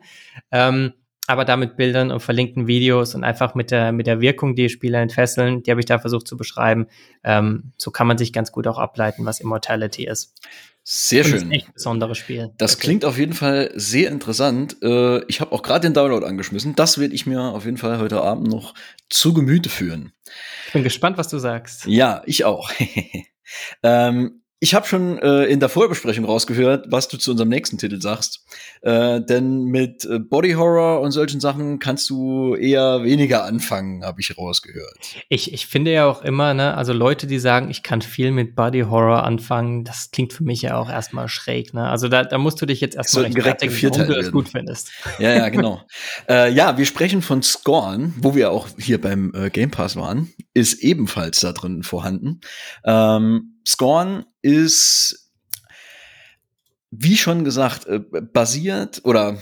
[0.50, 0.94] Ähm,
[1.26, 4.70] aber da mit Bildern und verlinkten Videos und einfach mit der, mit der Wirkung, die
[4.70, 6.86] Spieler entfesseln, die habe ich da versucht zu beschreiben.
[7.22, 10.40] Ähm, so kann man sich ganz gut auch ableiten, was Immortality ist.
[10.82, 11.38] Sehr und schön.
[11.38, 12.50] Das ist echt ein besonderes Spiel.
[12.58, 12.82] Das okay.
[12.82, 14.76] klingt auf jeden Fall sehr interessant.
[14.82, 16.74] Äh, ich habe auch gerade den Download angeschmissen.
[16.74, 18.74] Das werde ich mir auf jeden Fall heute Abend noch
[19.08, 20.12] zu Gemüte führen.
[20.66, 21.86] Ich bin gespannt, was du sagst.
[21.86, 22.70] Ja, ich auch.
[23.82, 27.98] ähm, ich habe schon äh, in der Vorbesprechung rausgehört, was du zu unserem nächsten Titel
[27.98, 28.44] sagst.
[28.82, 34.20] Äh, denn mit äh, Body Horror und solchen Sachen kannst du eher weniger anfangen, habe
[34.20, 34.98] ich rausgehört.
[35.30, 38.54] Ich, ich finde ja auch immer, ne, also Leute, die sagen, ich kann viel mit
[38.54, 41.72] Body Horror anfangen, das klingt für mich ja auch erstmal schräg.
[41.72, 41.88] Ne?
[41.88, 44.90] Also da, da musst du dich jetzt erstmal rechtfertigen, warum du das gut findest.
[45.18, 45.80] Ja, ja, genau.
[46.28, 50.30] äh, ja, wir sprechen von Scorn, wo wir auch hier beim äh, Game Pass waren,
[50.52, 52.40] ist ebenfalls da drin vorhanden.
[52.84, 55.32] Ähm, Scorn ist,
[56.90, 59.38] wie schon gesagt, äh, basiert oder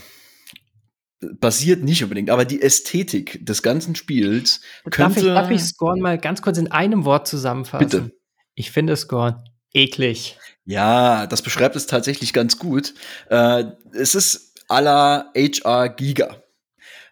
[1.20, 4.98] basiert nicht unbedingt, aber die Ästhetik des ganzen Spiels könnte.
[5.00, 7.88] Darf ich, darf ich Scorn mal ganz kurz in einem Wort zusammenfassen?
[7.88, 8.12] Bitte.
[8.54, 9.42] Ich finde Scorn
[9.72, 10.38] eklig.
[10.64, 12.94] Ja, das beschreibt es tatsächlich ganz gut.
[13.30, 16.42] Äh, es ist à la HR Giga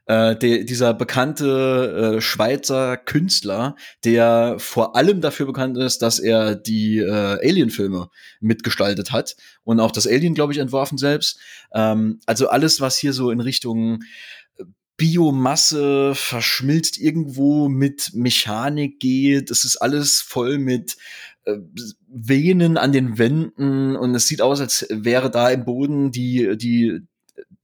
[0.07, 6.55] äh, der, dieser bekannte äh, Schweizer Künstler, der vor allem dafür bekannt ist, dass er
[6.55, 8.09] die äh, Alien-Filme
[8.41, 11.41] mitgestaltet hat und auch das Alien, glaube ich, entworfen selbst.
[11.75, 14.05] Ähm, also alles, was hier so in Richtung
[14.59, 14.65] äh,
[14.97, 19.51] Biomasse verschmilzt irgendwo mit Mechanik geht.
[19.51, 20.97] Es ist alles voll mit
[21.45, 21.57] äh,
[22.07, 27.01] Venen an den Wänden und es sieht aus, als wäre da im Boden die, die,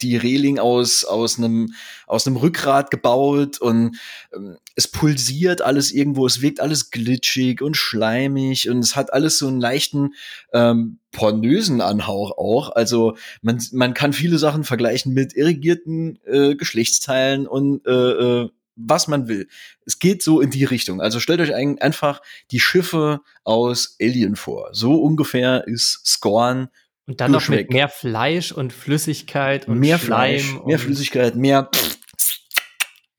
[0.03, 1.75] die Reling aus aus einem
[2.07, 3.97] aus einem Rückgrat gebaut und
[4.35, 9.39] ähm, es pulsiert alles irgendwo, es wirkt alles glitschig und schleimig und es hat alles
[9.39, 10.15] so einen leichten
[10.53, 12.75] ähm, pornösen Anhauch auch.
[12.75, 19.09] Also man man kann viele Sachen vergleichen mit irrigierten äh, Geschlechtsteilen und äh, äh, was
[19.09, 19.49] man will.
[19.85, 21.01] Es geht so in die Richtung.
[21.01, 24.71] Also stellt euch ein, einfach die Schiffe aus Alien vor.
[24.73, 26.69] So ungefähr ist Scorn
[27.07, 31.69] und dann noch mit mehr Fleisch und Flüssigkeit und mehr Schleim Fleisch, mehr Flüssigkeit, mehr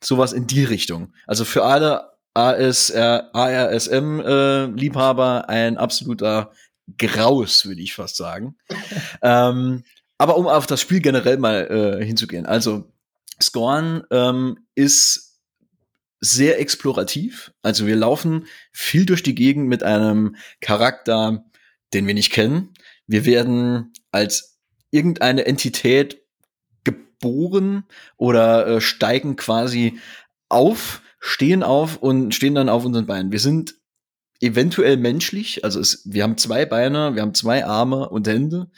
[0.04, 1.14] sowas in die Richtung.
[1.28, 6.52] Also für alle ASR, ARSM-Liebhaber äh, ein absoluter
[6.98, 8.58] Graus, würde ich fast sagen.
[9.22, 9.84] ähm,
[10.18, 12.46] aber um auf das Spiel generell mal äh, hinzugehen.
[12.46, 12.92] Also
[13.42, 15.40] Scorn ähm, ist
[16.20, 17.52] sehr explorativ.
[17.62, 21.44] Also wir laufen viel durch die Gegend mit einem Charakter,
[21.94, 22.74] den wir nicht kennen.
[23.08, 24.60] Wir werden als
[24.92, 26.22] irgendeine Entität
[26.84, 27.86] geboren
[28.18, 30.00] oder äh, steigen quasi
[30.50, 33.32] auf, stehen auf und stehen dann auf unseren Beinen.
[33.32, 33.76] Wir sind
[34.40, 38.70] eventuell menschlich, also es, wir haben zwei Beine, wir haben zwei Arme und Hände,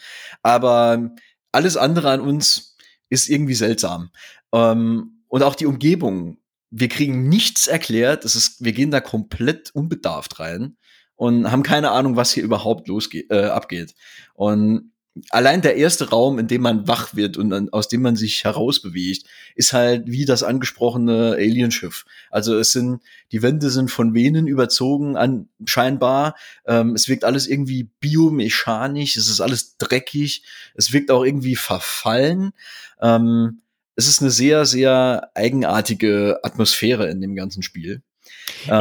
[0.43, 1.15] aber
[1.51, 2.75] alles andere an uns
[3.09, 4.11] ist irgendwie seltsam.
[4.53, 6.37] Ähm, und auch die Umgebung.
[6.69, 8.25] Wir kriegen nichts erklärt.
[8.25, 10.77] Es ist, wir gehen da komplett unbedarft rein
[11.15, 13.95] und haben keine Ahnung, was hier überhaupt losgeht, äh, abgeht.
[14.33, 14.91] Und
[15.29, 18.43] allein der erste Raum, in dem man wach wird und dann, aus dem man sich
[18.43, 22.05] herausbewegt, ist halt wie das angesprochene Alienschiff.
[22.29, 23.01] Also es sind,
[23.31, 26.35] die Wände sind von Venen überzogen, an, scheinbar.
[26.65, 30.43] Ähm, es wirkt alles irgendwie biomechanisch, es ist alles dreckig,
[30.75, 32.51] es wirkt auch irgendwie verfallen.
[33.01, 33.61] Ähm,
[33.95, 38.01] es ist eine sehr, sehr eigenartige Atmosphäre in dem ganzen Spiel.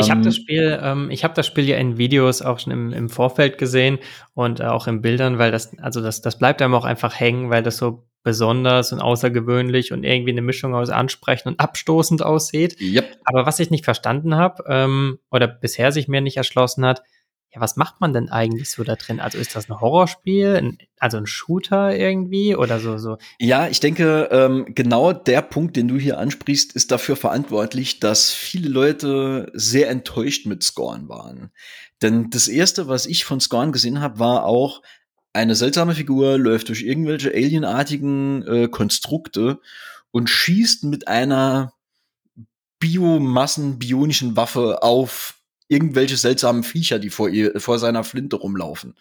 [0.00, 2.72] Ich habe das ähm, Spiel, ähm, ich habe das Spiel ja in Videos auch schon
[2.72, 3.98] im, im Vorfeld gesehen
[4.32, 7.50] und äh, auch in Bildern, weil das, also das, das bleibt einem auch einfach hängen,
[7.50, 12.80] weil das so besonders und außergewöhnlich und irgendwie eine Mischung aus ansprechend und abstoßend aussieht.
[12.80, 13.18] Yep.
[13.24, 17.02] Aber was ich nicht verstanden habe ähm, oder bisher sich mir nicht erschlossen hat,
[17.54, 19.20] ja, was macht man denn eigentlich so da drin?
[19.20, 23.16] Also ist das ein Horrorspiel, ein, also ein Shooter irgendwie oder so, so?
[23.38, 28.32] Ja, ich denke, ähm, genau der Punkt, den du hier ansprichst, ist dafür verantwortlich, dass
[28.32, 31.52] viele Leute sehr enttäuscht mit Scorn waren.
[32.02, 34.82] Denn das erste, was ich von Scorn gesehen habe, war auch
[35.32, 39.60] eine seltsame Figur läuft durch irgendwelche alienartigen äh, Konstrukte
[40.10, 41.72] und schießt mit einer
[42.80, 45.33] Biomassen bionischen Waffe auf
[45.68, 48.94] irgendwelche seltsamen Viecher, die vor ihr, vor seiner Flinte rumlaufen.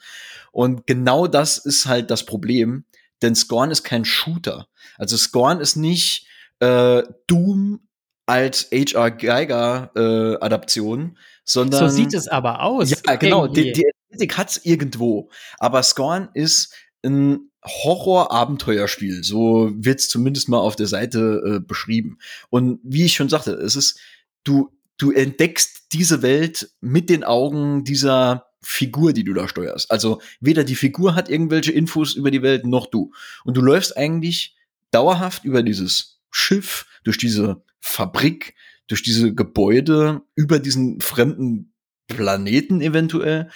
[0.52, 2.86] Und genau das ist halt das Problem,
[3.22, 4.68] denn Scorn ist kein Shooter.
[4.98, 6.28] Also Scorn ist nicht
[6.60, 7.82] äh, Doom
[8.26, 12.92] als HR Geiger äh, Adaption, sondern so sieht es aber aus.
[13.06, 13.48] Ja, genau.
[13.48, 19.24] Die, die Ästhetik hat's irgendwo, aber Scorn ist ein Horror-Abenteuerspiel.
[19.24, 22.18] So wird's zumindest mal auf der Seite äh, beschrieben.
[22.50, 24.00] Und wie ich schon sagte, es ist
[24.44, 29.92] du du entdeckst diese Welt mit den Augen dieser Figur, die du da steuerst.
[29.92, 33.12] Also weder die Figur hat irgendwelche Infos über die Welt noch du.
[33.44, 34.56] Und du läufst eigentlich
[34.92, 38.56] dauerhaft über dieses Schiff, durch diese Fabrik,
[38.88, 41.74] durch diese Gebäude, über diesen fremden
[42.08, 43.50] Planeten eventuell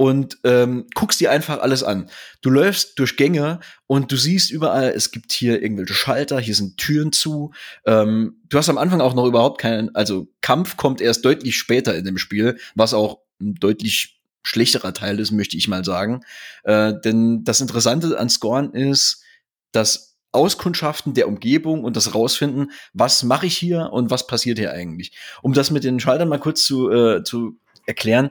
[0.00, 2.08] und ähm, guckst dir einfach alles an.
[2.40, 6.78] Du läufst durch Gänge und du siehst überall, es gibt hier irgendwelche Schalter, hier sind
[6.78, 7.52] Türen zu.
[7.84, 11.94] Ähm, du hast am Anfang auch noch überhaupt keinen, also Kampf kommt erst deutlich später
[11.94, 16.22] in dem Spiel, was auch ein deutlich schlechterer Teil ist, möchte ich mal sagen.
[16.64, 19.22] Äh, denn das Interessante an Scorn ist,
[19.70, 24.72] dass Auskundschaften der Umgebung und das rausfinden, was mache ich hier und was passiert hier
[24.72, 25.12] eigentlich.
[25.42, 28.30] Um das mit den Schaltern mal kurz zu, äh, zu erklären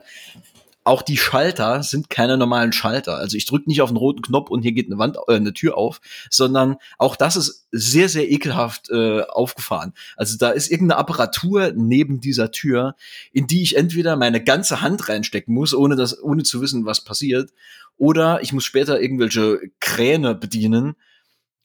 [0.90, 3.14] auch die Schalter sind keine normalen Schalter.
[3.14, 5.52] Also ich drücke nicht auf den roten Knopf und hier geht eine Wand, äh, eine
[5.52, 9.92] Tür auf, sondern auch das ist sehr, sehr ekelhaft äh, aufgefahren.
[10.16, 12.96] Also da ist irgendeine Apparatur neben dieser Tür,
[13.30, 17.04] in die ich entweder meine ganze Hand reinstecken muss, ohne das, ohne zu wissen, was
[17.04, 17.52] passiert,
[17.96, 20.96] oder ich muss später irgendwelche Kräne bedienen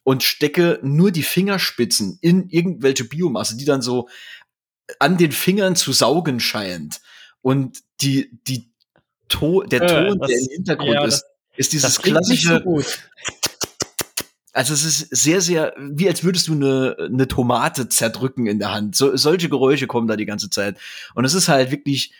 [0.03, 4.07] und stecke nur die Fingerspitzen in irgendwelche Biomasse, die dann so
[4.99, 7.01] an den Fingern zu saugen scheint.
[7.41, 8.74] Und die, die
[9.27, 12.61] to der äh, Ton, das, der im Hintergrund ja, ist, ist dieses klassische.
[12.63, 12.81] So
[14.55, 18.71] also es ist sehr, sehr, wie als würdest du eine, eine Tomate zerdrücken in der
[18.73, 18.95] Hand.
[18.95, 20.77] So, solche Geräusche kommen da die ganze Zeit.
[21.13, 22.13] Und es ist halt wirklich,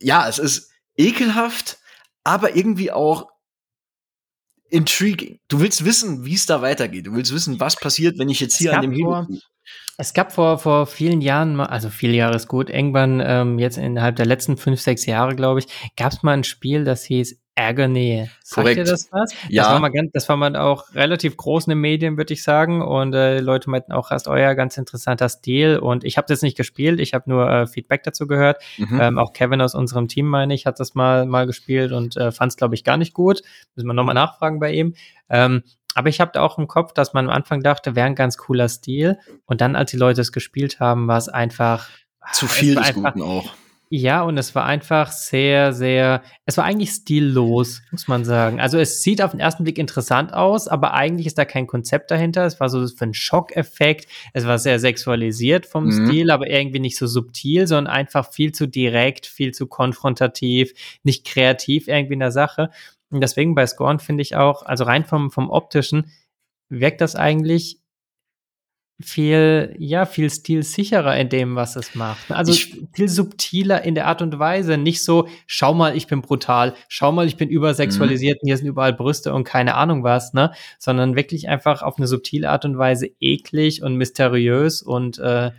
[0.00, 1.78] ja, es ist ekelhaft,
[2.22, 3.28] aber irgendwie auch
[4.68, 5.40] intriguing.
[5.48, 7.08] Du willst wissen, wie es da weitergeht.
[7.08, 9.26] Du willst wissen, was passiert, wenn ich jetzt hier an dem Hebel.
[9.98, 14.16] Es gab vor, vor vielen Jahren, also viele Jahre ist gut, irgendwann ähm, jetzt innerhalb
[14.16, 15.66] der letzten fünf, sechs Jahre, glaube ich,
[15.96, 18.28] gab es mal ein Spiel, das hieß Ärgernähe.
[18.44, 18.76] Sagt Korrekt.
[18.76, 19.32] ihr das was?
[19.48, 19.62] Ja.
[19.62, 22.42] Das war mal, ganz, das war mal auch relativ groß in den Medien, würde ich
[22.42, 22.82] sagen.
[22.82, 25.78] Und äh, Leute meinten auch, hast euer ganz interessanter Stil.
[25.78, 28.62] Und ich habe das nicht gespielt, ich habe nur äh, Feedback dazu gehört.
[28.76, 29.00] Mhm.
[29.00, 32.30] Ähm, auch Kevin aus unserem Team, meine ich, hat das mal, mal gespielt und äh,
[32.30, 33.40] fand es, glaube ich, gar nicht gut.
[33.74, 34.94] Müssen wir nochmal nachfragen bei ihm.
[35.30, 35.62] Ähm,
[35.96, 38.36] aber ich habe da auch im Kopf, dass man am Anfang dachte, wäre ein ganz
[38.36, 39.18] cooler Stil.
[39.46, 41.88] Und dann, als die Leute es gespielt haben, war es einfach.
[42.32, 43.54] Zu viel des einfach, Guten auch.
[43.88, 48.60] Ja, und es war einfach sehr, sehr, es war eigentlich stillos, muss man sagen.
[48.60, 52.10] Also es sieht auf den ersten Blick interessant aus, aber eigentlich ist da kein Konzept
[52.10, 52.44] dahinter.
[52.44, 54.06] Es war so für einen Schockeffekt.
[54.32, 56.08] Es war sehr sexualisiert vom mhm.
[56.08, 60.72] Stil, aber irgendwie nicht so subtil, sondern einfach viel zu direkt, viel zu konfrontativ,
[61.04, 62.70] nicht kreativ irgendwie in der Sache.
[63.16, 66.12] Und deswegen bei Scorn finde ich auch, also rein vom, vom optischen,
[66.68, 67.80] wirkt das eigentlich
[69.00, 72.30] viel, ja, viel stilsicherer in dem, was es macht.
[72.30, 74.78] Also ich, viel subtiler in der Art und Weise.
[74.78, 78.66] Nicht so, schau mal, ich bin brutal, schau mal, ich bin übersexualisiert und hier sind
[78.66, 80.52] überall Brüste und keine Ahnung was, ne?
[80.78, 85.50] Sondern wirklich einfach auf eine subtile Art und Weise eklig und mysteriös und äh,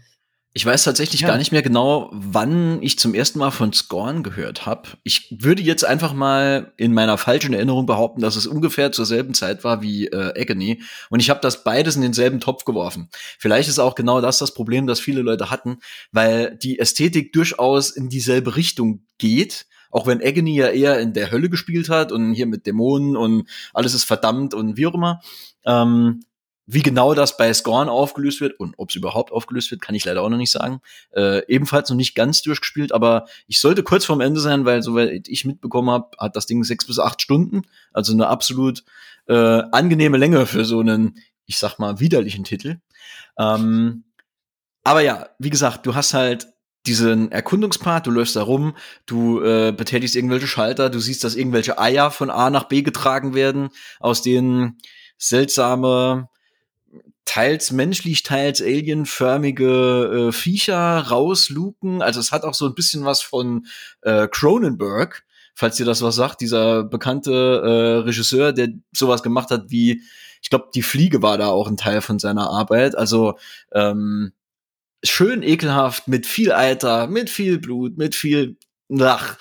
[0.58, 1.28] ich weiß tatsächlich ja.
[1.28, 4.90] gar nicht mehr genau, wann ich zum ersten Mal von Scorn gehört habe.
[5.04, 9.36] Ich würde jetzt einfach mal in meiner falschen Erinnerung behaupten, dass es ungefähr zur selben
[9.36, 10.82] Zeit war wie äh, Agony.
[11.12, 13.10] Und ich habe das beides in denselben Topf geworfen.
[13.38, 15.78] Vielleicht ist auch genau das das Problem, das viele Leute hatten,
[16.12, 19.68] weil die Ästhetik durchaus in dieselbe Richtung geht.
[19.92, 23.48] Auch wenn Agony ja eher in der Hölle gespielt hat und hier mit Dämonen und
[23.76, 25.22] alles ist verdammt und wie auch immer.
[25.68, 26.22] Ähm,
[26.70, 30.04] wie genau das bei Scorn aufgelöst wird und ob es überhaupt aufgelöst wird, kann ich
[30.04, 30.82] leider auch noch nicht sagen.
[31.16, 35.30] Äh, ebenfalls noch nicht ganz durchgespielt, aber ich sollte kurz vorm Ende sein, weil soweit
[35.30, 37.62] ich mitbekommen habe, hat das Ding sechs bis acht Stunden,
[37.94, 38.84] also eine absolut
[39.28, 42.82] äh, angenehme Länge für so einen, ich sag mal, widerlichen Titel.
[43.40, 44.04] Ähm,
[44.84, 46.48] aber ja, wie gesagt, du hast halt
[46.86, 51.80] diesen Erkundungspart, du läufst da rum, du äh, betätigst irgendwelche Schalter, du siehst, dass irgendwelche
[51.80, 54.78] Eier von A nach B getragen werden, aus denen
[55.18, 56.30] seltsame
[57.28, 62.02] teils menschlich, teils alienförmige äh, Viecher rausluken.
[62.02, 63.68] Also es hat auch so ein bisschen was von
[64.02, 69.66] äh, Cronenberg, falls dir das was sagt, dieser bekannte äh, Regisseur, der sowas gemacht hat
[69.70, 70.02] wie,
[70.42, 72.98] ich glaube, die Fliege war da auch ein Teil von seiner Arbeit.
[72.98, 73.38] Also
[73.74, 74.32] ähm,
[75.04, 78.58] schön ekelhaft, mit viel Eiter, mit viel Blut, mit viel
[78.88, 79.38] Lach.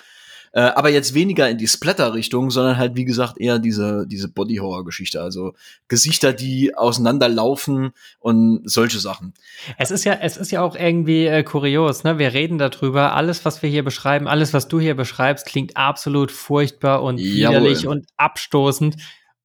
[0.57, 5.21] Äh, aber jetzt weniger in die Splatter-Richtung, sondern halt, wie gesagt, eher diese, diese Body-Horror-Geschichte.
[5.21, 5.53] Also
[5.87, 7.91] Gesichter, die auseinanderlaufen
[8.21, 9.35] und solche Sachen.
[9.77, 12.19] Es ist ja, es ist ja auch irgendwie äh, kurios, ne?
[12.19, 13.15] Wir reden darüber.
[13.15, 17.87] Alles, was wir hier beschreiben, alles, was du hier beschreibst, klingt absolut furchtbar und widerlich
[17.87, 18.97] und abstoßend.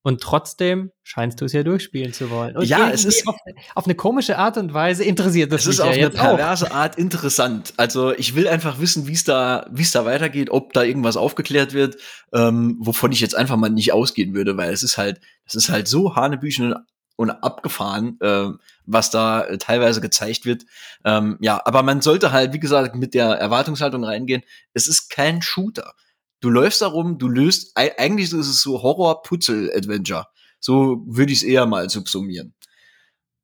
[0.03, 2.57] Und trotzdem scheinst du es ja durchspielen zu wollen.
[2.57, 3.35] Und ja, es ist auf,
[3.75, 6.75] auf, eine komische Art und Weise interessiert das Es ist auf ja eine perverse auch.
[6.75, 7.73] Art interessant.
[7.77, 11.17] Also ich will einfach wissen, wie es da, wie es da weitergeht, ob da irgendwas
[11.17, 11.97] aufgeklärt wird,
[12.33, 15.69] ähm, wovon ich jetzt einfach mal nicht ausgehen würde, weil es ist halt, es ist
[15.69, 16.73] halt so hanebüchen
[17.15, 18.47] und abgefahren, äh,
[18.87, 20.65] was da äh, teilweise gezeigt wird.
[21.05, 24.41] Ähm, ja, aber man sollte halt, wie gesagt, mit der Erwartungshaltung reingehen.
[24.73, 25.93] Es ist kein Shooter
[26.41, 30.27] du läufst darum, du löst, eigentlich ist es so Horror-Putzel-Adventure.
[30.59, 32.53] So würde ich es eher mal subsumieren.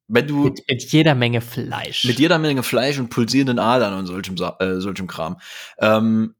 [0.07, 2.05] Wenn du mit, mit, jeder Menge Fleisch.
[2.05, 5.39] Mit jeder Menge Fleisch und pulsierenden Adern und solchem, äh, solchem Kram.
[5.79, 6.35] Ähm,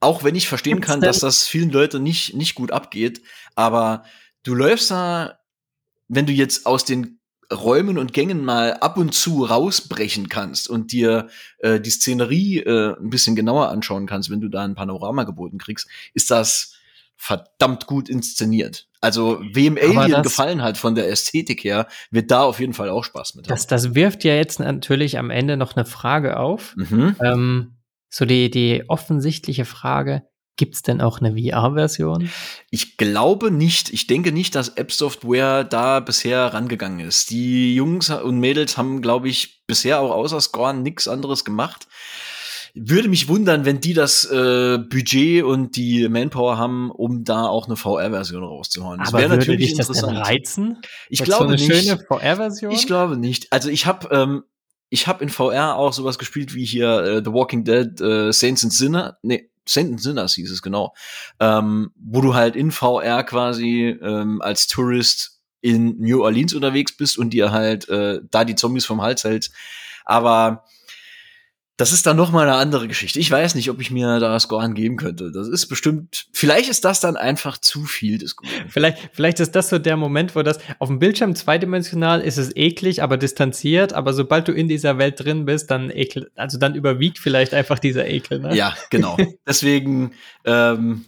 [0.00, 3.22] auch wenn ich verstehen kann, dass das vielen Leuten nicht, nicht gut abgeht,
[3.54, 4.04] aber
[4.42, 5.38] du läufst da,
[6.08, 7.20] wenn du jetzt aus den
[7.52, 11.28] Räumen und Gängen mal ab und zu rausbrechen kannst und dir
[11.58, 15.58] äh, die Szenerie äh, ein bisschen genauer anschauen kannst, wenn du da ein Panorama geboten
[15.58, 16.74] kriegst, ist das
[17.16, 18.88] verdammt gut inszeniert.
[19.00, 22.88] Also wem Alien das, gefallen hat von der Ästhetik her, wird da auf jeden Fall
[22.88, 23.48] auch Spaß mit.
[23.48, 26.74] Das, das wirft ja jetzt natürlich am Ende noch eine Frage auf.
[26.76, 27.16] Mhm.
[27.22, 27.76] Ähm,
[28.08, 30.24] so die, die offensichtliche Frage,
[30.56, 32.28] Gibt es denn auch eine VR-Version?
[32.70, 33.90] Ich glaube nicht.
[33.90, 37.30] Ich denke nicht, dass App Software da bisher rangegangen ist.
[37.30, 41.88] Die Jungs und Mädels haben, glaube ich, bisher auch außer Scorn nichts anderes gemacht.
[42.74, 47.66] Würde mich wundern, wenn die das äh, Budget und die Manpower haben, um da auch
[47.66, 48.98] eine VR-Version rauszuhauen.
[48.98, 50.26] Das wäre natürlich dich das interessant.
[50.26, 50.78] reizen?
[51.08, 51.86] Ich glaube so eine nicht.
[51.86, 52.72] schöne VR-Version?
[52.72, 53.52] Ich glaube nicht.
[53.52, 54.44] Also ich habe ähm,
[54.88, 58.62] ich habe in VR auch sowas gespielt wie hier äh, The Walking Dead, äh, Saints
[58.62, 59.18] and Sinner.
[59.22, 60.94] Nee, Saint Sinners hieß es genau,
[61.40, 67.18] ähm, wo du halt in VR quasi ähm, als Tourist in New Orleans unterwegs bist
[67.18, 69.52] und dir halt äh, da die Zombies vom Hals hältst.
[70.04, 70.64] Aber
[71.82, 73.18] das ist dann noch mal eine andere Geschichte.
[73.18, 75.32] Ich weiß nicht, ob ich mir da Scoren geben könnte.
[75.32, 78.68] Das ist bestimmt, vielleicht ist das dann einfach zu viel Guten.
[78.68, 82.54] Vielleicht, vielleicht ist das so der Moment, wo das auf dem Bildschirm zweidimensional ist es
[82.54, 83.94] eklig, aber distanziert.
[83.94, 87.80] Aber sobald du in dieser Welt drin bist, dann ekel, also dann überwiegt vielleicht einfach
[87.80, 88.38] dieser Ekel.
[88.38, 88.54] Ne?
[88.54, 89.16] Ja, genau.
[89.44, 90.12] Deswegen
[90.44, 91.04] ähm,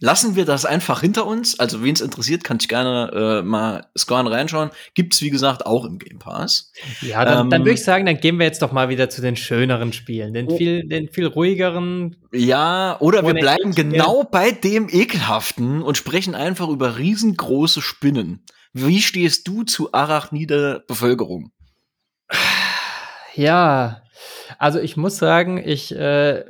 [0.00, 1.58] lassen wir das einfach hinter uns.
[1.58, 4.70] Also, wen es interessiert, kann ich gerne äh, mal Scorn reinschauen.
[4.94, 6.72] Gibt's wie gesagt, auch im Game Pass.
[7.00, 9.20] Ja, dann, ähm, dann würde ich sagen, dann gehen wir jetzt doch mal wieder zu
[9.20, 10.56] den schöneren Spielen, den oh.
[10.56, 12.16] viel, den viel ruhigeren.
[12.32, 18.44] Ja, oder wir bleiben genau bei dem Ekelhaften und sprechen einfach über riesengroße Spinnen.
[18.72, 21.52] Wie stehst du zu arachnide Bevölkerung?
[23.34, 24.02] Ja,
[24.58, 26.44] also ich muss sagen, ich äh,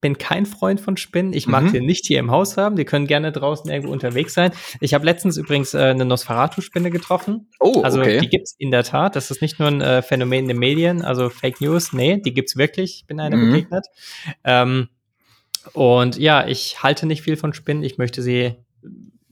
[0.00, 1.32] bin kein Freund von Spinnen.
[1.32, 1.68] Ich mag mhm.
[1.70, 2.76] sie nicht hier im Haus haben.
[2.76, 4.52] Die können gerne draußen irgendwo unterwegs sein.
[4.80, 7.48] Ich habe letztens übrigens äh, eine Nosferatu-Spinne getroffen.
[7.58, 8.18] Oh, also okay.
[8.20, 9.16] die gibt's in der Tat.
[9.16, 11.92] Das ist nicht nur ein äh, Phänomen in den Medien, also Fake News.
[11.92, 13.00] Nee, die gibt's wirklich.
[13.00, 13.50] Ich bin einer mhm.
[13.50, 13.86] begegnet.
[14.44, 14.88] Ähm,
[15.74, 17.82] und ja, ich halte nicht viel von Spinnen.
[17.82, 18.56] Ich möchte sie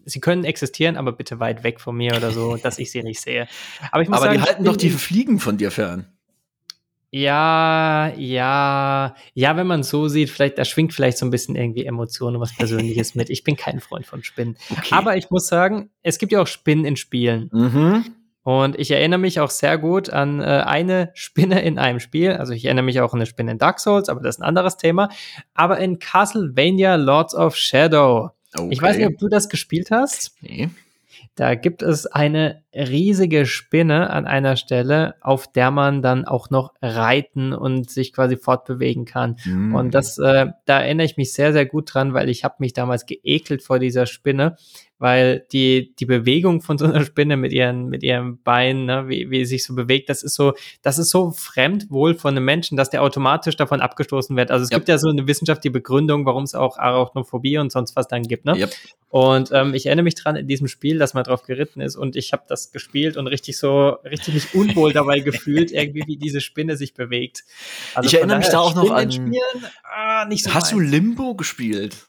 [0.08, 3.20] sie können existieren, aber bitte weit weg von mir oder so, dass ich sie nicht
[3.20, 3.46] sehe.
[3.92, 6.06] Aber, ich muss aber sagen, die halten doch die Fliegen von dir fern.
[7.10, 11.86] Ja, ja, ja, wenn man so sieht, vielleicht, da schwingt vielleicht so ein bisschen irgendwie
[11.86, 13.30] Emotionen und was Persönliches mit.
[13.30, 14.56] Ich bin kein Freund von Spinnen.
[14.70, 14.94] Okay.
[14.94, 17.50] Aber ich muss sagen, es gibt ja auch Spinnen in Spielen.
[17.52, 18.04] Mhm.
[18.42, 22.32] Und ich erinnere mich auch sehr gut an äh, eine Spinne in einem Spiel.
[22.32, 24.46] Also ich erinnere mich auch an eine Spinne in Dark Souls, aber das ist ein
[24.46, 25.08] anderes Thema.
[25.54, 28.30] Aber in Castlevania Lords of Shadow.
[28.54, 28.68] Okay.
[28.70, 30.34] Ich weiß nicht, ob du das gespielt hast.
[30.40, 30.70] Nee.
[31.38, 36.74] Da gibt es eine riesige Spinne an einer Stelle, auf der man dann auch noch
[36.82, 39.36] reiten und sich quasi fortbewegen kann.
[39.44, 39.72] Mm.
[39.72, 42.72] Und das, äh, da erinnere ich mich sehr, sehr gut dran, weil ich habe mich
[42.72, 44.56] damals geekelt vor dieser Spinne,
[44.98, 49.30] weil die, die Bewegung von so einer Spinne mit ihren, mit ihren Beinen, ne, wie,
[49.30, 52.44] wie sie sich so bewegt, das ist so, das ist so fremd wohl von einem
[52.44, 54.50] Menschen, dass der automatisch davon abgestoßen wird.
[54.50, 54.80] Also es yep.
[54.80, 58.44] gibt ja so eine wissenschaftliche Begründung, warum es auch Arachnophobie und sonst was dann gibt,
[58.44, 58.56] ne?
[58.56, 58.70] Yep.
[59.10, 62.14] Und ähm, ich erinnere mich dran in diesem Spiel, dass man drauf geritten ist und
[62.14, 66.42] ich habe das gespielt und richtig so, richtig mich unwohl dabei gefühlt, irgendwie wie diese
[66.42, 67.44] Spinne sich bewegt.
[67.94, 69.10] Also ich erinnere mich da auch noch an.
[69.10, 69.32] Spielen,
[69.82, 70.78] ah, nicht so Hast weit.
[70.78, 72.07] du Limbo gespielt?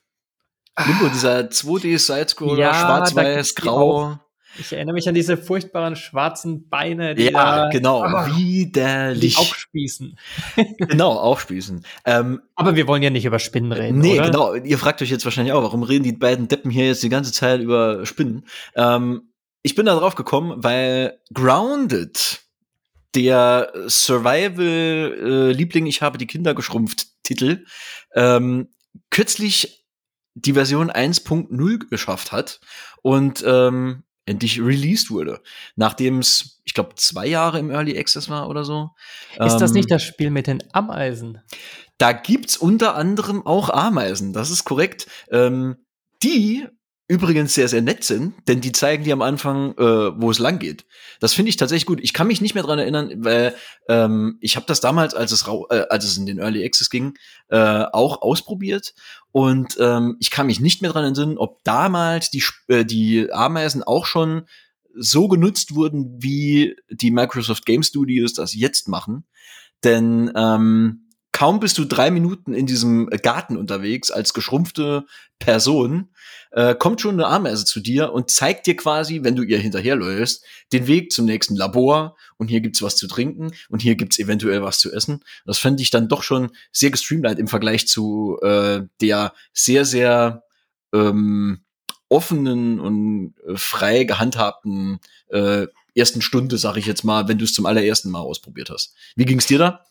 [0.87, 4.19] Limbo, dieser 2D-Sidescroller, ja, schwarz-weiß, grau.
[4.57, 9.35] Ich erinnere mich an diese furchtbaren schwarzen Beine, die ja, da, genau, oh, widerlich.
[9.35, 10.17] Die aufspießen.
[10.77, 11.85] genau, aufspießen.
[12.05, 14.25] Ähm, aber wir wollen ja nicht über Spinnen reden, Nee, oder?
[14.25, 14.55] genau.
[14.55, 17.31] Ihr fragt euch jetzt wahrscheinlich auch, warum reden die beiden Deppen hier jetzt die ganze
[17.31, 18.45] Zeit über Spinnen?
[18.75, 19.29] Ähm,
[19.61, 22.41] ich bin da drauf gekommen, weil Grounded,
[23.15, 27.65] der Survival-Liebling, äh, ich habe die Kinder geschrumpft Titel,
[28.15, 28.69] ähm,
[29.09, 29.78] kürzlich
[30.45, 32.59] die Version 1.0 geschafft hat
[33.01, 35.41] und ähm, endlich released wurde.
[35.75, 38.91] Nachdem es, ich glaube, zwei Jahre im Early Access war oder so.
[39.39, 41.41] Ist ähm, das nicht das Spiel mit den Ameisen?
[41.97, 45.07] Da gibt's unter anderem auch Ameisen, das ist korrekt.
[45.31, 45.77] Ähm,
[46.23, 46.67] die
[47.09, 50.59] übrigens sehr, sehr nett sind, denn die zeigen dir am Anfang, äh, wo es lang
[50.59, 50.85] geht.
[51.19, 51.99] Das finde ich tatsächlich gut.
[52.01, 53.55] Ich kann mich nicht mehr dran erinnern, weil
[53.87, 57.15] ähm, ich habe das damals, als es, äh, als es in den Early Access ging,
[57.49, 58.93] äh, auch ausprobiert.
[59.31, 63.81] Und ähm, ich kann mich nicht mehr dran entsinnen, ob damals die, äh, die Ameisen
[63.81, 64.43] auch schon
[64.93, 69.25] so genutzt wurden, wie die Microsoft Game Studios das jetzt machen.
[69.83, 71.08] Denn ähm,
[71.39, 75.05] kaum bist du drei Minuten in diesem Garten unterwegs als geschrumpfte
[75.39, 76.09] Person,
[76.51, 80.43] äh, kommt schon eine Ameise zu dir und zeigt dir quasi, wenn du ihr hinterherläufst,
[80.73, 84.63] den Weg zum nächsten Labor und hier gibt's was zu trinken und hier gibt's eventuell
[84.63, 85.23] was zu essen.
[85.45, 90.43] Das fand ich dann doch schon sehr gestreamlined im Vergleich zu äh, der sehr, sehr
[90.93, 91.61] ähm,
[92.09, 97.53] offenen und äh, frei gehandhabten äh, ersten Stunde, sag ich jetzt mal, wenn du es
[97.53, 98.93] zum allerersten Mal ausprobiert hast.
[99.15, 99.85] Wie ging's dir da?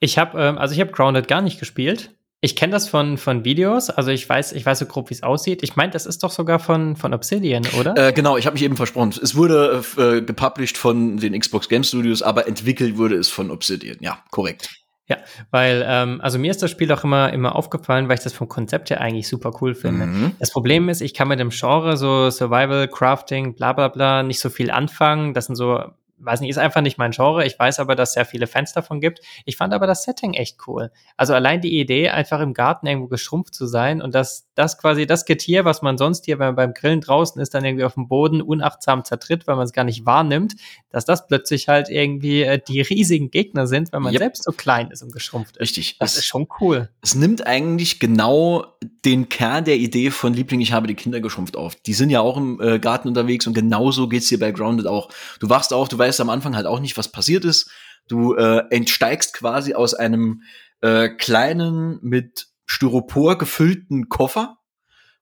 [0.00, 2.10] Ich habe, ähm, also ich habe Grounded gar nicht gespielt.
[2.40, 5.22] Ich kenne das von, von Videos, also ich weiß, ich weiß so grob, wie es
[5.22, 5.62] aussieht.
[5.62, 7.96] Ich meine, das ist doch sogar von, von Obsidian, oder?
[7.96, 9.14] Äh, genau, ich habe mich eben versprochen.
[9.22, 13.96] Es wurde äh, gepublished von den Xbox Game Studios, aber entwickelt wurde es von Obsidian.
[14.00, 14.68] Ja, korrekt.
[15.06, 15.18] Ja,
[15.50, 18.48] weil, ähm, also mir ist das Spiel auch immer, immer aufgefallen, weil ich das vom
[18.48, 20.06] Konzept her eigentlich super cool finde.
[20.06, 20.32] Mhm.
[20.38, 24.40] Das Problem ist, ich kann mit dem Genre so Survival, Crafting, bla bla bla nicht
[24.40, 25.34] so viel anfangen.
[25.34, 25.82] Das sind so
[26.18, 27.44] weiß nicht, ist einfach nicht mein Genre.
[27.44, 29.20] Ich weiß aber, dass es sehr viele Fans davon gibt.
[29.44, 30.90] Ich fand aber das Setting echt cool.
[31.16, 35.06] Also allein die Idee, einfach im Garten irgendwo geschrumpft zu sein und dass das quasi
[35.06, 38.08] das Getier, was man sonst hier beim, beim Grillen draußen ist, dann irgendwie auf dem
[38.08, 40.54] Boden unachtsam zertritt, weil man es gar nicht wahrnimmt,
[40.90, 44.20] dass das plötzlich halt irgendwie äh, die riesigen Gegner sind, weil man yep.
[44.20, 45.60] selbst so klein ist und geschrumpft ist.
[45.60, 45.98] Richtig.
[45.98, 46.88] Das es, ist schon cool.
[47.02, 48.66] Es nimmt eigentlich genau
[49.04, 51.74] den Kern der Idee von Liebling, ich habe die Kinder geschrumpft auf.
[51.74, 55.10] Die sind ja auch im äh, Garten unterwegs und genauso geht's dir bei Grounded auch.
[55.40, 57.70] Du wachst auf, du weißt am Anfang halt auch nicht, was passiert ist.
[58.06, 60.42] Du äh, entsteigst quasi aus einem
[60.80, 64.58] äh, kleinen mit Styropor gefüllten Koffer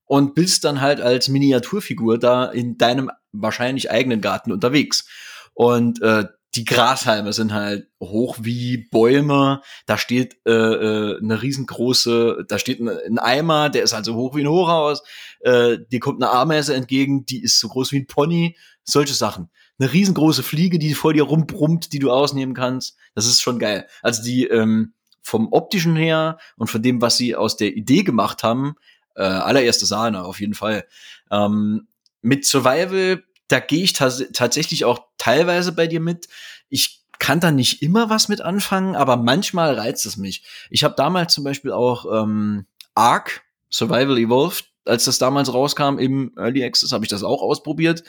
[0.05, 5.07] und bist dann halt als Miniaturfigur da in deinem wahrscheinlich eigenen Garten unterwegs.
[5.55, 9.63] Und äh, die Grashalme sind halt hoch wie Bäume.
[9.87, 14.15] Da steht äh, äh, eine riesengroße, da steht ein, ein Eimer, der ist halt so
[14.15, 15.03] hoch wie ein Hochhaus.
[15.41, 18.57] Äh, dir kommt eine Ameise entgegen, die ist so groß wie ein Pony.
[18.85, 19.49] Solche Sachen.
[19.79, 22.97] Eine riesengroße Fliege, die vor dir rumbrummt, die du ausnehmen kannst.
[23.15, 23.87] Das ist schon geil.
[24.03, 24.93] Also die ähm,
[25.23, 28.75] vom optischen her und von dem, was sie aus der Idee gemacht haben,
[29.15, 30.87] äh, allererste Sahne auf jeden Fall.
[31.31, 31.87] Ähm,
[32.21, 36.29] mit Survival, da gehe ich tatsächlich auch teilweise bei dir mit.
[36.69, 40.43] Ich kann da nicht immer was mit anfangen, aber manchmal reizt es mich.
[40.71, 46.33] Ich habe damals zum Beispiel auch ähm, Ark, Survival Evolved, als das damals rauskam im
[46.37, 48.03] Early Access, habe ich das auch ausprobiert.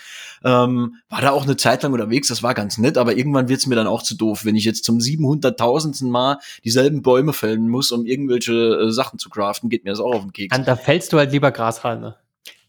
[0.44, 3.68] Ähm, war da auch eine Zeit lang unterwegs, das war ganz nett, aber irgendwann wird's
[3.68, 6.04] mir dann auch zu doof, wenn ich jetzt zum 700.000.
[6.04, 10.14] Mal dieselben Bäume fällen muss, um irgendwelche äh, Sachen zu craften, geht mir das auch
[10.14, 10.58] auf den Keks.
[10.58, 12.18] Und da fällst du halt lieber Grashalme.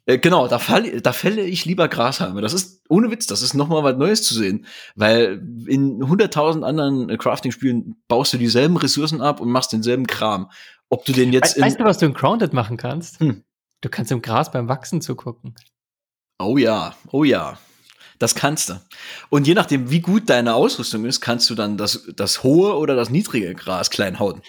[0.07, 2.41] Äh, genau, da, fall, da fälle ich lieber Grashalme.
[2.41, 6.63] Das ist ohne Witz, das ist noch mal was Neues zu sehen, weil in 100.000
[6.63, 10.51] anderen äh, Crafting-Spielen baust du dieselben Ressourcen ab und machst denselben Kram.
[10.91, 13.21] Ob du den jetzt We weißt du, was du in Grounded machen kannst?
[13.21, 13.43] Hm.
[13.85, 15.55] Du kannst im Gras beim Wachsen zugucken.
[16.39, 17.59] Oh ja, oh ja.
[18.19, 18.81] Das kannst du.
[19.29, 22.97] Und je nachdem, wie gut deine Ausrüstung ist, kannst du dann das, das hohe oder
[22.97, 24.41] das niedrige Gras klein hauen.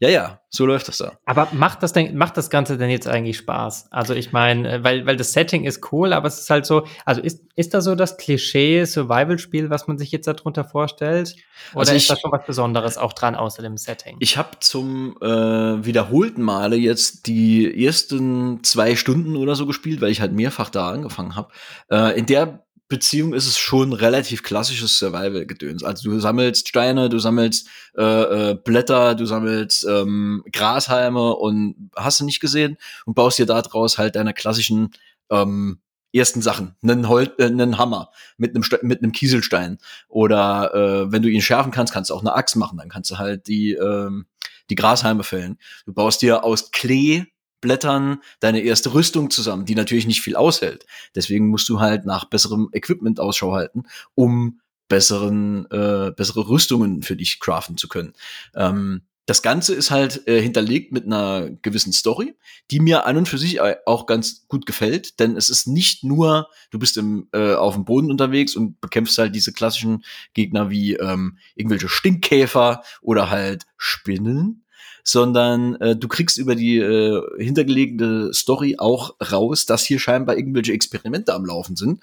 [0.00, 1.18] Ja, ja, so läuft das da.
[1.24, 3.92] Aber macht das denn, macht das Ganze denn jetzt eigentlich Spaß?
[3.92, 6.86] Also ich meine, äh, weil, weil das Setting ist cool, aber es ist halt so,
[7.04, 11.36] also ist, ist da so das Klischee Survival-Spiel, was man sich jetzt darunter vorstellt?
[11.72, 14.16] Oder also ich, ist da schon was Besonderes auch dran außer dem Setting?
[14.18, 20.10] Ich habe zum äh, wiederholten Male jetzt die ersten zwei Stunden oder so gespielt, weil
[20.10, 21.52] ich halt mehrfach da angefangen habe.
[21.88, 25.82] Äh, in der Beziehung ist es schon relativ klassisches Survival-Gedöns.
[25.82, 28.02] Also du sammelst Steine, du sammelst äh,
[28.50, 32.76] äh, Blätter, du sammelst ähm, Grashalme und hast du nicht gesehen
[33.06, 34.90] und baust dir daraus halt deine klassischen
[35.30, 35.80] ähm,
[36.12, 39.78] ersten Sachen, einen, Hol äh, einen Hammer mit einem mit einem Kieselstein
[40.08, 43.10] oder äh, wenn du ihn schärfen kannst, kannst du auch eine Axt machen, dann kannst
[43.10, 44.26] du halt die ähm,
[44.70, 45.58] die Grashalme fällen.
[45.84, 47.24] Du baust dir aus Klee
[47.64, 50.84] Blättern deine erste Rüstung zusammen, die natürlich nicht viel aushält.
[51.14, 53.84] Deswegen musst du halt nach besserem Equipment Ausschau halten,
[54.14, 58.12] um besseren, äh, bessere Rüstungen für dich craften zu können.
[58.54, 62.36] Ähm, das Ganze ist halt äh, hinterlegt mit einer gewissen Story,
[62.70, 66.48] die mir an und für sich auch ganz gut gefällt, denn es ist nicht nur,
[66.70, 70.04] du bist im, äh, auf dem Boden unterwegs und bekämpfst halt diese klassischen
[70.34, 74.63] Gegner wie ähm, irgendwelche Stinkkäfer oder halt Spinnen,
[75.04, 80.72] sondern äh, du kriegst über die äh, hintergelegene Story auch raus, dass hier scheinbar irgendwelche
[80.72, 82.02] Experimente am Laufen sind.